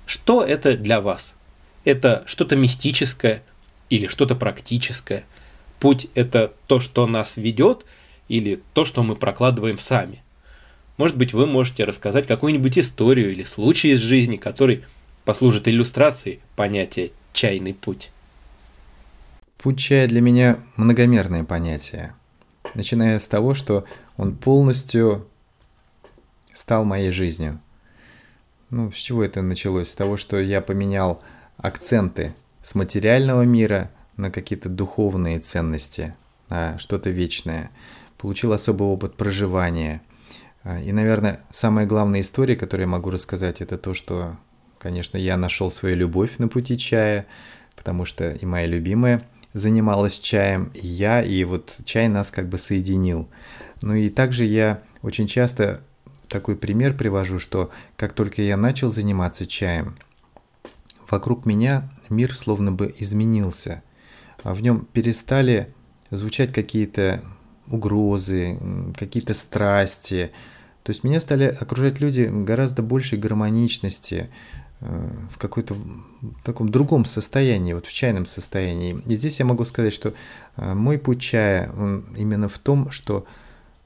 Что 0.06 0.42
это 0.42 0.76
для 0.76 1.00
вас? 1.00 1.34
Это 1.84 2.24
что-то 2.26 2.56
мистическое 2.56 3.42
или 3.90 4.06
что-то 4.06 4.34
практическое? 4.34 5.24
Путь– 5.80 6.08
это 6.14 6.52
то, 6.66 6.80
что 6.80 7.06
нас 7.06 7.37
ведет, 7.37 7.84
или 8.28 8.62
то, 8.72 8.84
что 8.84 9.02
мы 9.02 9.16
прокладываем 9.16 9.78
сами? 9.78 10.22
Может 10.96 11.16
быть, 11.16 11.32
вы 11.32 11.46
можете 11.46 11.84
рассказать 11.84 12.26
какую-нибудь 12.26 12.78
историю 12.78 13.32
или 13.32 13.42
случай 13.42 13.88
из 13.92 14.00
жизни, 14.00 14.37
который 14.37 14.84
послужит 15.24 15.68
иллюстрацией 15.68 16.40
понятия 16.56 17.12
чайный 17.32 17.74
путь? 17.74 18.10
Путь 19.58 19.78
чая 19.78 20.06
для 20.06 20.20
меня 20.20 20.58
многомерное 20.76 21.44
понятие, 21.44 22.14
начиная 22.74 23.18
с 23.18 23.26
того, 23.26 23.54
что 23.54 23.84
он 24.16 24.37
полностью 24.37 25.26
стал 26.52 26.84
моей 26.84 27.10
жизнью. 27.10 27.60
Ну, 28.70 28.92
с 28.92 28.96
чего 28.96 29.24
это 29.24 29.40
началось? 29.40 29.90
С 29.90 29.94
того, 29.94 30.16
что 30.16 30.38
я 30.40 30.60
поменял 30.60 31.22
акценты 31.56 32.34
с 32.62 32.74
материального 32.74 33.42
мира 33.42 33.90
на 34.16 34.30
какие-то 34.30 34.68
духовные 34.68 35.40
ценности, 35.40 36.14
на 36.48 36.78
что-то 36.78 37.10
вечное. 37.10 37.70
Получил 38.18 38.52
особый 38.52 38.87
опыт 38.88 39.16
проживания. 39.16 40.02
И, 40.64 40.92
наверное, 40.92 41.40
самая 41.50 41.87
главная 41.87 42.20
история, 42.20 42.56
которую 42.56 42.87
я 42.87 42.90
могу 42.90 43.10
рассказать, 43.10 43.60
это 43.60 43.78
то, 43.78 43.94
что 43.94 44.37
Конечно, 44.85 45.16
я 45.16 45.38
нашел 45.38 45.70
свою 45.70 45.97
любовь 45.97 46.37
на 46.37 46.47
пути 46.47 46.77
чая, 46.77 47.25
потому 47.75 48.05
что 48.05 48.33
и 48.33 48.44
моя 48.44 48.66
любимая 48.66 49.23
занималась 49.55 50.18
чаем, 50.18 50.73
и 50.75 50.87
я, 50.87 51.23
и 51.23 51.42
вот 51.44 51.81
чай 51.87 52.07
нас 52.09 52.31
как 52.31 52.51
бы 52.51 52.59
соединил. 52.59 53.27
Ну 53.81 53.94
и 53.94 54.11
также 54.11 54.44
я 54.44 54.83
очень 55.01 55.27
часто 55.27 55.81
такой 56.29 56.55
пример 56.55 56.94
привожу, 56.94 57.38
что 57.38 57.70
как 57.97 58.12
только 58.12 58.42
я 58.42 58.59
начал 58.59 58.90
заниматься 58.90 59.47
чаем, 59.47 59.97
вокруг 61.11 61.47
меня 61.47 61.90
мир 62.11 62.37
словно 62.37 62.70
бы 62.70 62.94
изменился. 62.99 63.83
А 64.42 64.53
в 64.53 64.61
нем 64.61 64.87
перестали 64.92 65.73
звучать 66.11 66.53
какие-то 66.53 67.23
угрозы, 67.68 68.59
какие-то 68.99 69.33
страсти. 69.33 70.31
То 70.83 70.90
есть 70.90 71.05
меня 71.05 71.20
стали 71.20 71.44
окружать 71.44 72.01
люди 72.01 72.31
гораздо 72.31 72.83
большей 72.83 73.18
гармоничности, 73.18 74.29
в 74.80 75.38
какой-то 75.38 75.76
таком 76.42 76.68
другом 76.68 77.04
состоянии, 77.04 77.72
вот 77.72 77.87
в 77.87 77.92
чайном 77.92 78.26
состоянии. 78.26 79.00
И 79.06 79.16
здесь 79.16 79.38
я 79.38 79.46
могу 79.46 79.64
сказать, 79.64 79.94
что 79.94 80.12
э, 80.56 80.74
мой 80.74 80.98
путь 80.98 81.20
чая, 81.22 81.72
он 81.72 82.04
именно 82.16 82.48
в 82.48 82.58
том, 82.58 82.90
что 82.90 83.26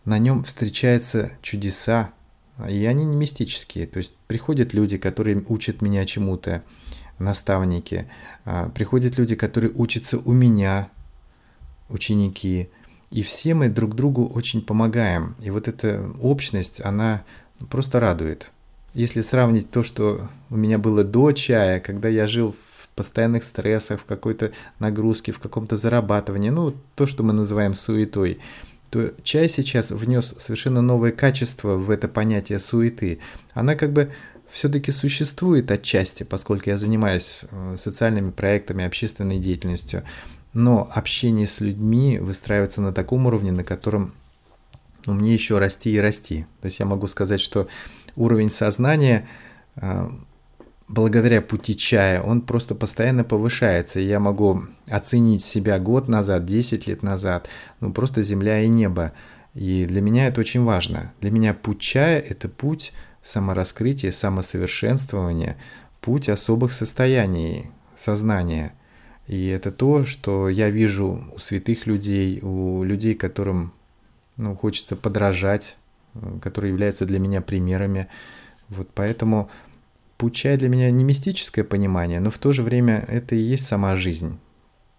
на 0.05 0.18
нем 0.18 0.42
встречаются 0.42 1.31
чудеса, 1.40 2.11
и 2.68 2.85
они 2.87 3.05
не 3.05 3.14
мистические. 3.14 3.87
То 3.87 3.98
есть 3.98 4.16
приходят 4.27 4.72
люди, 4.72 4.98
которые 4.98 5.44
учат 5.48 5.83
меня 5.83 6.05
чему-то, 6.05 6.62
наставники, 7.18 8.09
а, 8.44 8.68
приходят 8.68 9.18
люди, 9.18 9.35
которые 9.35 9.72
учатся 9.74 10.18
у 10.18 10.33
меня, 10.33 10.88
ученики, 11.88 12.68
и 13.11 13.22
все 13.22 13.55
мы 13.55 13.68
друг 13.68 13.94
другу 13.94 14.27
очень 14.27 14.62
помогаем. 14.62 15.35
И 15.40 15.51
вот 15.51 15.68
эта 15.68 16.11
общность, 16.20 16.81
она 16.81 17.24
просто 17.70 18.01
радует 18.01 18.51
если 18.94 19.20
сравнить 19.20 19.70
то, 19.70 19.83
что 19.83 20.29
у 20.51 20.57
меня 20.57 20.79
было 20.79 21.05
до 21.05 21.33
чая, 21.33 21.81
когда 21.81 22.09
я 22.09 22.27
жил 22.27 22.53
в 22.53 22.88
постоянных 22.90 23.44
стрессах, 23.44 24.01
в 24.01 24.05
какой-то 24.05 24.53
нагрузке, 24.79 25.33
в 25.33 25.38
каком-то 25.38 25.77
зарабатывании, 25.77 26.51
ну, 26.51 26.74
то, 26.94 27.07
что 27.07 27.22
мы 27.22 27.33
называем 27.33 27.74
суетой, 27.74 28.38
то 28.90 29.12
чай 29.22 29.48
сейчас 29.48 29.90
внес 29.90 30.35
совершенно 30.38 30.83
новое 30.83 31.12
качество 31.12 31.74
в 31.74 31.90
это 31.90 32.09
понятие 32.09 32.59
суеты. 32.59 33.18
Она 33.53 33.74
как 33.74 33.92
бы 33.92 34.11
все-таки 34.51 34.92
существует 34.92 35.70
отчасти, 35.70 36.22
поскольку 36.22 36.70
я 36.70 36.79
занимаюсь 36.79 37.44
э, 37.51 37.77
социальными 37.79 38.31
проектами, 38.31 38.85
общественной 38.85 39.38
деятельностью, 39.38 40.05
но 40.55 40.90
общение 40.92 41.46
с 41.46 41.61
людьми 41.61 42.18
выстраивается 42.18 42.81
на 42.81 42.92
таком 42.92 43.27
уровне, 43.27 43.53
на 43.53 43.62
котором 43.62 44.14
ну, 45.07 45.14
мне 45.14 45.35
еще 45.35 45.59
расти 45.59 45.90
и 45.90 45.98
расти. 45.98 46.46
То 46.61 46.66
есть 46.66 46.81
я 46.81 46.87
могу 46.87 47.07
сказать, 47.07 47.40
что 47.40 47.68
уровень 48.18 48.50
сознания 48.50 49.28
а, 49.76 50.11
благодаря 50.88 51.40
пути 51.40 51.76
чая, 51.76 52.22
он 52.22 52.40
просто 52.40 52.74
постоянно 52.74 53.24
повышается. 53.24 54.00
я 54.00 54.18
могу 54.18 54.64
оценить 54.88 55.44
себя 55.44 55.78
год 55.78 56.09
назад, 56.09 56.44
10 56.46 56.87
лет 56.87 57.02
назад, 57.02 57.48
ну 57.81 57.92
просто 57.92 58.22
земля 58.22 58.61
и 58.62 58.68
небо. 58.68 59.12
И 59.54 59.87
для 59.87 60.00
меня 60.00 60.28
это 60.28 60.40
очень 60.40 60.64
важно. 60.64 61.12
Для 61.20 61.31
меня 61.31 61.54
путь 61.54 61.81
чая– 61.81 62.20
это 62.28 62.48
путь 62.48 62.92
самораскрытия, 63.22 64.12
самосовершенствования, 64.12 65.57
путь 66.00 66.28
особых 66.28 66.72
состояний 66.72 67.70
сознания. 67.96 68.72
И 69.26 69.48
это 69.48 69.72
то, 69.72 70.04
что 70.04 70.48
я 70.48 70.70
вижу 70.70 71.24
у 71.35 71.38
святых 71.38 71.87
людей, 71.87 72.40
у 72.40 72.83
людей, 72.85 73.14
которым 73.14 73.72
ну, 74.37 74.54
хочется 74.54 74.96
подражать, 74.96 75.76
которые 76.42 76.72
являются 76.72 77.07
для 77.07 77.18
меня 77.18 77.40
примерами. 77.40 78.09
Вот 78.68 78.88
поэтому 78.94 79.50
путь 80.16 80.42
для 80.42 80.68
меня 80.68 80.90
не 80.90 81.04
мистическое 81.04 81.64
понимание, 81.64 82.20
но 82.20 82.31
в 82.31 82.38
то 82.38 82.52
же 82.52 82.62
время 82.62 83.04
это 83.09 83.35
и 83.35 83.40
есть 83.40 83.66
сама 83.66 83.96
жизнь. 83.96 84.38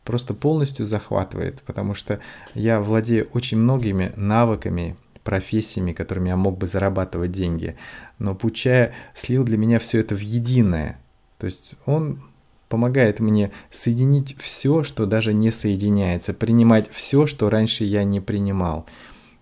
Просто 0.04 0.34
полностью 0.34 0.86
захватывает, 0.86 1.62
потому 1.66 1.94
что 1.94 2.20
я 2.56 2.80
владею 2.80 3.28
очень 3.34 3.58
многими 3.58 4.12
навыками, 4.16 4.96
профессиями, 5.24 5.94
которыми 5.94 6.30
я 6.30 6.36
мог 6.36 6.58
бы 6.58 6.66
зарабатывать 6.66 7.32
деньги. 7.32 7.76
Но 8.18 8.34
путь 8.34 8.56
чая 8.56 8.94
слил 9.14 9.44
для 9.44 9.58
меня 9.58 9.78
все 9.78 10.00
это 10.00 10.16
в 10.16 10.20
единое. 10.20 11.00
То 11.38 11.46
есть 11.46 11.76
он 11.86 12.24
помогает 12.70 13.20
мне 13.20 13.52
соединить 13.70 14.36
все, 14.40 14.84
что 14.84 15.06
даже 15.06 15.34
не 15.34 15.52
соединяется, 15.52 16.34
принимать 16.34 16.90
все, 16.92 17.26
что 17.26 17.50
раньше 17.50 17.84
я 17.84 18.04
не 18.04 18.22
принимал. 18.22 18.86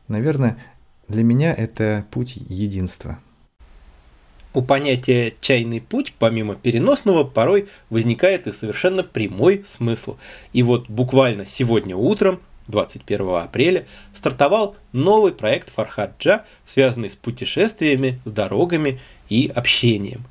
Наверное, 0.07 0.57
для 1.07 1.23
меня 1.23 1.53
это 1.53 2.05
путь 2.11 2.37
единства. 2.49 3.19
У 4.53 4.61
понятия 4.61 5.33
«чайный 5.39 5.81
путь» 5.81 6.13
помимо 6.17 6.55
переносного 6.55 7.23
порой 7.23 7.67
возникает 7.89 8.47
и 8.47 8.53
совершенно 8.53 9.03
прямой 9.03 9.63
смысл. 9.65 10.17
И 10.51 10.63
вот 10.63 10.89
буквально 10.89 11.45
сегодня 11.45 11.95
утром 11.95 12.39
21 12.67 13.35
апреля 13.35 13.85
стартовал 14.13 14.75
новый 14.93 15.31
проект 15.31 15.69
Фархаджа, 15.69 16.43
связанный 16.65 17.09
с 17.09 17.15
путешествиями, 17.15 18.19
с 18.25 18.31
дорогами 18.31 18.99
и 19.29 19.51
общением. 19.53 20.23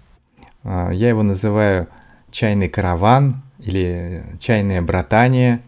А, 0.65 0.91
я 0.91 1.09
его 1.09 1.23
называю 1.23 1.89
«Чайный 2.31 2.69
караван» 2.69 3.43
или 3.59 4.25
«Чайное 4.41 4.83
братание». 4.83 5.63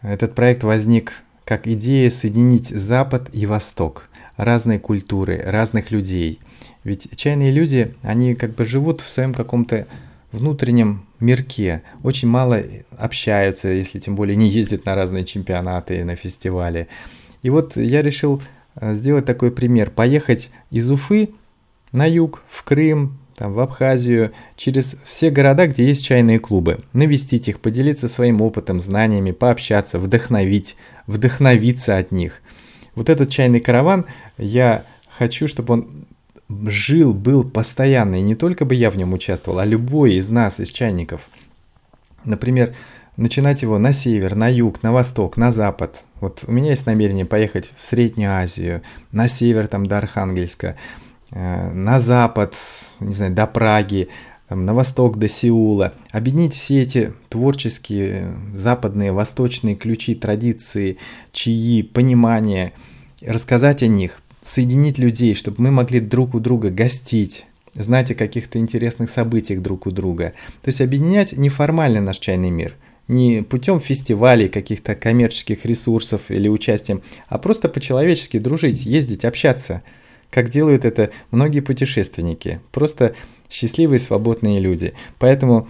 Этот 0.00 0.34
проект 0.34 0.62
возник 0.62 1.22
как 1.44 1.66
идея 1.66 2.10
соединить 2.10 2.68
Запад 2.68 3.28
и 3.32 3.44
Восток, 3.44 4.08
разные 4.44 4.78
культуры, 4.78 5.42
разных 5.44 5.90
людей. 5.90 6.40
Ведь 6.84 7.08
чайные 7.16 7.50
люди, 7.50 7.94
они 8.02 8.34
как 8.34 8.54
бы 8.54 8.64
живут 8.64 9.00
в 9.00 9.08
своем 9.08 9.34
каком-то 9.34 9.86
внутреннем 10.32 11.04
мирке, 11.18 11.82
очень 12.02 12.28
мало 12.28 12.62
общаются, 12.96 13.68
если 13.68 13.98
тем 13.98 14.16
более 14.16 14.36
не 14.36 14.48
ездят 14.48 14.86
на 14.86 14.94
разные 14.94 15.24
чемпионаты, 15.24 16.04
на 16.04 16.16
фестивали. 16.16 16.88
И 17.42 17.50
вот 17.50 17.76
я 17.76 18.00
решил 18.02 18.42
э, 18.76 18.94
сделать 18.94 19.24
такой 19.24 19.50
пример. 19.50 19.90
Поехать 19.90 20.50
из 20.70 20.90
Уфы 20.90 21.30
на 21.92 22.06
юг, 22.06 22.42
в 22.48 22.62
Крым, 22.62 23.18
там, 23.34 23.52
в 23.52 23.60
Абхазию, 23.60 24.32
через 24.56 24.96
все 25.04 25.30
города, 25.30 25.66
где 25.66 25.86
есть 25.86 26.04
чайные 26.04 26.38
клубы, 26.38 26.80
навестить 26.92 27.48
их, 27.48 27.60
поделиться 27.60 28.08
своим 28.08 28.40
опытом, 28.40 28.80
знаниями, 28.80 29.32
пообщаться, 29.32 29.98
вдохновить, 29.98 30.76
вдохновиться 31.06 31.96
от 31.96 32.12
них. 32.12 32.42
Вот 32.94 33.08
этот 33.08 33.30
чайный 33.30 33.60
караван, 33.60 34.04
я 34.40 34.84
хочу, 35.08 35.48
чтобы 35.48 35.74
он 35.74 36.06
жил, 36.66 37.14
был 37.14 37.44
постоянно, 37.44 38.16
и 38.16 38.22
не 38.22 38.34
только 38.34 38.64
бы 38.64 38.74
я 38.74 38.90
в 38.90 38.96
нем 38.96 39.12
участвовал, 39.12 39.60
а 39.60 39.64
любой 39.64 40.14
из 40.14 40.28
нас, 40.28 40.58
из 40.58 40.70
чайников. 40.70 41.28
Например, 42.24 42.74
начинать 43.16 43.62
его 43.62 43.78
на 43.78 43.92
север, 43.92 44.34
на 44.34 44.48
юг, 44.48 44.82
на 44.82 44.92
восток, 44.92 45.36
на 45.36 45.52
запад. 45.52 46.02
Вот 46.20 46.44
у 46.46 46.52
меня 46.52 46.70
есть 46.70 46.86
намерение 46.86 47.24
поехать 47.24 47.70
в 47.78 47.84
Среднюю 47.84 48.32
Азию, 48.32 48.82
на 49.12 49.28
север 49.28 49.68
там 49.68 49.86
до 49.86 49.98
Архангельска, 49.98 50.76
Э, 51.32 51.70
на 51.72 52.00
запад, 52.00 52.56
не 52.98 53.12
знаю, 53.12 53.32
до 53.32 53.46
Праги, 53.46 54.08
на 54.48 54.74
восток 54.74 55.16
до 55.16 55.28
Сеула, 55.28 55.94
объединить 56.10 56.54
все 56.54 56.82
эти 56.82 57.12
творческие 57.28 58.34
западные, 58.52 59.12
восточные 59.12 59.76
ключи, 59.76 60.16
традиции, 60.16 60.98
чаи, 61.30 61.82
понимание, 61.82 62.72
рассказать 63.20 63.84
о 63.84 63.86
них, 63.86 64.20
соединить 64.50 64.98
людей, 64.98 65.34
чтобы 65.34 65.62
мы 65.62 65.70
могли 65.70 66.00
друг 66.00 66.34
у 66.34 66.40
друга 66.40 66.70
гостить, 66.70 67.46
знать 67.74 68.10
о 68.10 68.14
каких-то 68.14 68.58
интересных 68.58 69.10
событиях 69.10 69.62
друг 69.62 69.86
у 69.86 69.90
друга. 69.90 70.32
То 70.62 70.68
есть 70.68 70.80
объединять 70.80 71.32
неформально 71.32 72.00
наш 72.00 72.18
чайный 72.18 72.50
мир, 72.50 72.74
не 73.06 73.42
путем 73.42 73.80
фестивалей, 73.80 74.48
каких-то 74.48 74.94
коммерческих 74.94 75.64
ресурсов 75.64 76.30
или 76.30 76.48
участием, 76.48 77.02
а 77.28 77.38
просто 77.38 77.68
по-человечески 77.68 78.38
дружить, 78.38 78.84
ездить, 78.84 79.24
общаться– 79.24 79.82
как 80.30 80.48
делают 80.48 80.84
это 80.84 81.10
многие 81.30 81.60
путешественники, 81.60 82.60
просто 82.72 83.14
счастливые 83.50 83.98
свободные 83.98 84.60
люди. 84.60 84.94
Поэтому 85.18 85.68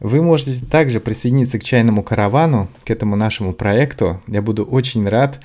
вы 0.00 0.22
можете 0.22 0.64
также 0.64 1.00
присоединиться 1.00 1.58
к 1.58 1.64
чайному 1.64 2.02
каравану, 2.02 2.68
к 2.84 2.90
этому 2.90 3.16
нашему 3.16 3.52
проекту. 3.52 4.22
Я 4.28 4.40
буду 4.40 4.64
очень 4.64 5.06
рад 5.08 5.40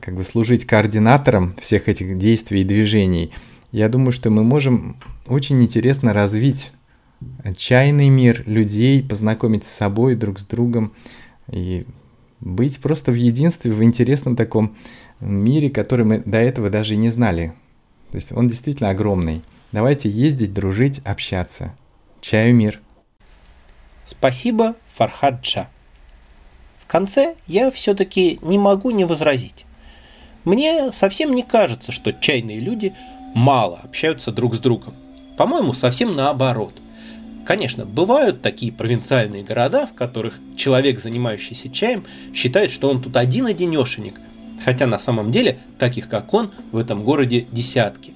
как 0.00 0.14
бы 0.16 0.24
служить 0.24 0.66
координатором 0.66 1.54
всех 1.60 1.88
этих 1.88 2.18
действий 2.18 2.62
и 2.62 2.64
движений. 2.64 3.32
Я 3.72 3.88
думаю, 3.88 4.12
что 4.12 4.30
мы 4.30 4.44
можем 4.44 4.96
очень 5.26 5.62
интересно 5.62 6.12
развить 6.12 6.72
чайный 7.56 8.08
мир 8.08 8.42
людей, 8.46 9.02
познакомить 9.02 9.64
с 9.64 9.72
собой, 9.72 10.14
друг 10.14 10.38
с 10.38 10.44
другом 10.44 10.92
и 11.50 11.86
быть 12.40 12.78
просто 12.80 13.10
в 13.10 13.14
единстве, 13.14 13.72
в 13.72 13.82
интересном 13.82 14.36
таком 14.36 14.76
мире, 15.20 15.70
который 15.70 16.04
мы 16.04 16.18
до 16.24 16.38
этого 16.38 16.70
даже 16.70 16.94
и 16.94 16.98
не 16.98 17.08
знали. 17.08 17.54
То 18.10 18.16
есть 18.16 18.32
он 18.32 18.48
действительно 18.48 18.90
огромный. 18.90 19.42
Давайте 19.72 20.08
ездить, 20.08 20.54
дружить, 20.54 21.00
общаться. 21.04 21.74
Чаю 22.20 22.54
мир. 22.54 22.80
Спасибо, 24.04 24.76
Фархаджа. 24.94 25.68
Конце 26.94 27.34
я 27.48 27.72
все-таки 27.72 28.38
не 28.40 28.56
могу 28.56 28.90
не 28.90 29.04
возразить. 29.04 29.66
Мне 30.44 30.92
совсем 30.92 31.34
не 31.34 31.42
кажется, 31.42 31.90
что 31.90 32.12
чайные 32.12 32.60
люди 32.60 32.94
мало 33.34 33.80
общаются 33.82 34.30
друг 34.30 34.54
с 34.54 34.60
другом. 34.60 34.94
По-моему, 35.36 35.72
совсем 35.72 36.14
наоборот. 36.14 36.72
Конечно, 37.44 37.84
бывают 37.84 38.42
такие 38.42 38.70
провинциальные 38.70 39.42
города, 39.42 39.88
в 39.88 39.94
которых 39.94 40.38
человек, 40.56 41.00
занимающийся 41.00 41.68
чаем, 41.68 42.04
считает, 42.32 42.70
что 42.70 42.88
он 42.88 43.02
тут 43.02 43.16
один-одинешенек, 43.16 44.20
хотя 44.64 44.86
на 44.86 45.00
самом 45.00 45.32
деле 45.32 45.58
таких 45.80 46.08
как 46.08 46.32
он 46.32 46.52
в 46.70 46.76
этом 46.76 47.02
городе 47.02 47.44
десятки. 47.50 48.14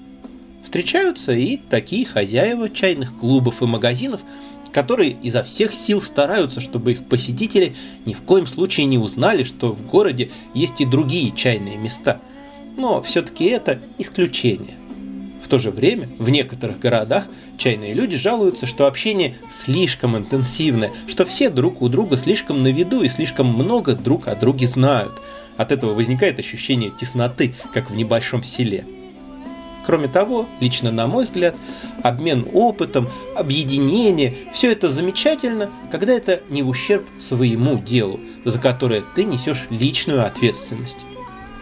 Встречаются 0.63 1.33
и 1.33 1.57
такие 1.57 2.07
хозяева 2.07 2.71
чайных 2.71 3.19
клубов 3.19 3.61
и 3.61 3.67
магазинов, 3.67 4.21
которые 4.73 5.17
изо 5.23 5.43
всех 5.43 5.73
сил 5.73 6.01
стараются, 6.01 6.61
чтобы 6.61 6.93
их 6.93 7.05
посетители 7.05 7.75
ни 8.05 8.15
в 8.15 8.23
коем 8.23 8.47
случае 8.47 8.87
не 8.87 8.99
узнали, 8.99 9.45
что 9.45 9.73
в 9.73 9.87
городе 9.87 10.31
есть 10.55 10.81
и 10.81 10.85
другие 10.85 11.33
чайные 11.33 11.77
места. 11.77 12.21
Но 12.77 13.03
все-таки 13.03 13.45
это 13.47 13.81
исключение. 13.99 14.77
В 15.43 15.49
то 15.49 15.59
же 15.59 15.71
время 15.71 16.09
в 16.19 16.29
некоторых 16.29 16.79
городах 16.79 17.27
чайные 17.57 17.95
люди 17.95 18.17
жалуются, 18.17 18.67
что 18.67 18.87
общение 18.87 19.37
слишком 19.51 20.17
интенсивное, 20.17 20.93
что 21.07 21.25
все 21.25 21.49
друг 21.49 21.81
у 21.81 21.89
друга 21.89 22.19
слишком 22.19 22.63
на 22.63 22.69
виду 22.69 23.03
и 23.03 23.09
слишком 23.09 23.47
много 23.47 23.95
друг 23.95 24.29
о 24.29 24.35
друге 24.35 24.69
знают– 24.69 25.13
от 25.59 25.73
этого 25.73 25.93
возникает 25.93 26.39
ощущение 26.39 26.91
тесноты, 26.91 27.53
как 27.75 27.91
в 27.91 27.97
небольшом 27.97 28.45
селе. 28.45 28.87
Кроме 29.89 30.07
того, 30.07 30.47
лично 30.61 30.93
на 30.93 31.07
мой 31.07 31.25
взгляд, 31.25 31.57
обмен 32.03 32.47
опытом, 32.53 33.09
объединение– 33.35 34.37
все 34.53 34.71
это 34.73 34.91
замечательно, 34.91 35.71
когда 35.91 36.13
это 36.13 36.43
не 36.51 36.63
в 36.63 36.69
ущерб 36.69 37.07
своему 37.19 37.79
делу, 37.79 38.21
за 38.45 38.59
которое 38.59 39.03
ты 39.15 39.25
несешь 39.25 39.67
личную 39.71 40.27
ответственность. 40.27 40.99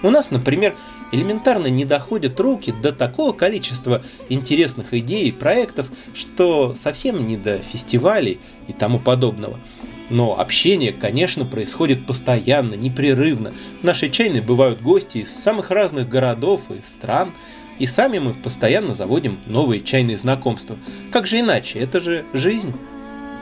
У 0.02 0.10
нас, 0.10 0.32
например, 0.32 0.74
элементарно 1.12 1.68
не 1.68 1.84
доходят 1.84 2.40
руки 2.40 2.74
до 2.82 2.90
такого 2.92 3.30
количества 3.30 4.02
интересных 4.28 4.92
идей 4.92 5.28
и 5.28 5.32
проектов, 5.32 5.88
что 6.12 6.74
совсем 6.74 7.28
не 7.28 7.36
до 7.36 7.58
фестивалей 7.58 8.40
и 8.66 8.72
тому 8.72 8.98
подобного– 8.98 9.60
но 10.08 10.38
общение, 10.38 10.92
конечно, 10.92 11.44
происходит 11.44 12.06
постоянно, 12.06 12.74
непрерывно. 12.74 13.52
В 13.80 13.84
нашей 13.84 14.10
чайной 14.10 14.40
бывают 14.40 14.80
гости 14.80 15.18
из 15.18 15.34
самых 15.34 15.70
разных 15.72 16.08
городов 16.08 16.70
и 16.70 16.86
стран, 16.86 17.32
и 17.78 17.86
сами 17.86 18.18
мы 18.18 18.34
постоянно 18.34 18.94
заводим 18.94 19.38
новые 19.46 19.82
чайные 19.82 20.18
знакомства. 20.18 20.76
Как 21.12 21.26
же 21.26 21.40
иначе? 21.40 21.78
Это 21.78 22.00
же 22.00 22.24
жизнь. 22.32 22.74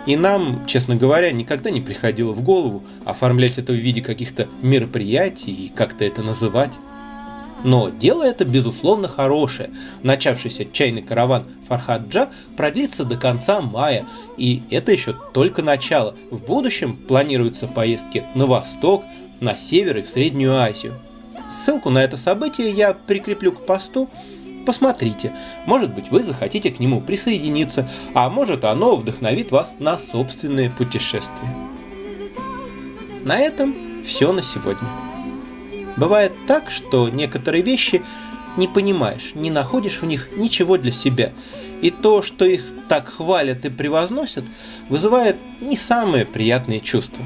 И 0.06 0.16
нам, 0.16 0.66
честно 0.66 0.96
говоря, 0.96 1.32
никогда 1.32 1.70
не 1.70 1.80
приходило 1.80 2.32
в 2.32 2.42
голову 2.42 2.84
оформлять 3.04 3.58
это 3.58 3.72
в 3.72 3.76
виде 3.76 4.02
каких-то 4.02 4.48
мероприятий 4.60 5.52
и 5.52 5.72
как-то 5.74 6.04
это 6.04 6.22
называть. 6.22 6.72
Но 7.64 7.88
дело 7.88 8.22
это, 8.22 8.44
безусловно, 8.44 9.08
хорошее. 9.08 9.70
Начавшийся 10.02 10.66
чайный 10.70 11.00
караван 11.00 11.46
Фархаджа 11.66 12.28
продлится 12.58 13.04
до 13.04 13.16
конца 13.16 13.62
мая, 13.62 14.04
и 14.36 14.62
это 14.70 14.92
еще 14.92 15.14
только 15.32 15.62
начало. 15.62 16.14
В 16.30 16.44
будущем 16.44 16.94
планируются 16.94 17.66
поездки 17.66 18.24
на 18.34 18.44
восток, 18.46 19.04
на 19.40 19.56
север 19.56 19.96
и 19.96 20.02
в 20.02 20.10
Среднюю 20.10 20.54
Азию. 20.54 21.00
Ссылку 21.50 21.90
на 21.90 22.02
это 22.02 22.16
событие 22.16 22.70
я 22.70 22.94
прикреплю 22.94 23.52
к 23.52 23.66
посту. 23.66 24.08
Посмотрите, 24.66 25.32
может 25.66 25.94
быть 25.94 26.10
вы 26.10 26.22
захотите 26.24 26.70
к 26.70 26.80
нему 26.80 27.00
присоединиться, 27.00 27.88
а 28.14 28.30
может 28.30 28.64
оно 28.64 28.96
вдохновит 28.96 29.50
вас 29.50 29.74
на 29.78 29.98
собственные 29.98 30.70
путешествия. 30.70 31.54
На 33.24 33.38
этом 33.38 34.02
все 34.04 34.32
на 34.32 34.42
сегодня. 34.42 34.88
Бывает 35.96 36.32
так, 36.46 36.70
что 36.70 37.08
некоторые 37.08 37.62
вещи 37.62 38.02
не 38.56 38.68
понимаешь, 38.68 39.32
не 39.34 39.50
находишь 39.50 40.00
в 40.00 40.06
них 40.06 40.28
ничего 40.36 40.76
для 40.76 40.92
себя. 40.92 41.32
И 41.80 41.90
то, 41.90 42.22
что 42.22 42.44
их 42.44 42.64
так 42.88 43.08
хвалят 43.08 43.64
и 43.64 43.70
превозносят, 43.70 44.44
вызывает 44.88 45.36
не 45.60 45.76
самые 45.76 46.24
приятные 46.24 46.80
чувства. 46.80 47.24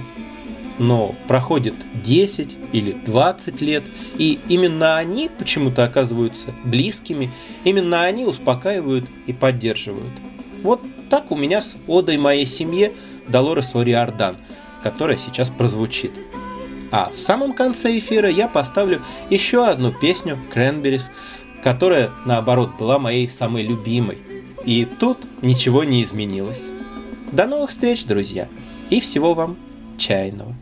Но 0.79 1.15
проходит 1.27 1.75
10 2.05 2.57
или 2.73 2.93
20 2.93 3.61
лет, 3.61 3.85
и 4.17 4.39
именно 4.49 4.97
они 4.97 5.29
почему-то 5.29 5.85
оказываются 5.85 6.55
близкими, 6.65 7.31
именно 7.65 8.03
они 8.05 8.25
успокаивают 8.25 9.07
и 9.27 9.33
поддерживают. 9.33 10.13
Вот 10.63 10.81
так 11.11 11.31
у 11.31 11.37
меня 11.37 11.63
с 11.63 11.77
одой 11.89 12.17
моей 12.17 12.47
семье 12.47 12.93
Долорес 13.27 13.75
Ориордан, 13.75 14.37
которая 14.83 15.17
сейчас 15.17 15.51
прозвучит. 15.51 16.13
А 16.91 17.11
в 17.15 17.19
самом 17.19 17.53
конце 17.53 17.99
эфира 17.99 18.31
я 18.31 18.49
поставлю 18.49 19.03
еще 19.31 19.67
одну 19.67 19.93
песню 19.93 20.39
Кренберис, 20.53 21.11
которая, 21.63 22.11
наоборот, 22.25 22.77
была 22.79 22.99
моей 22.99 23.29
самой 23.29 23.63
любимой. 23.63 24.19
И 24.65 24.85
тут 24.85 25.19
ничего 25.43 25.85
не 25.85 26.03
изменилось. 26.03 26.67
До 27.33 27.47
новых 27.47 27.71
встреч, 27.71 28.05
друзья, 28.05 28.49
и 28.91 29.01
всего 29.01 29.35
вам 29.35 29.57
чайного. 29.99 30.55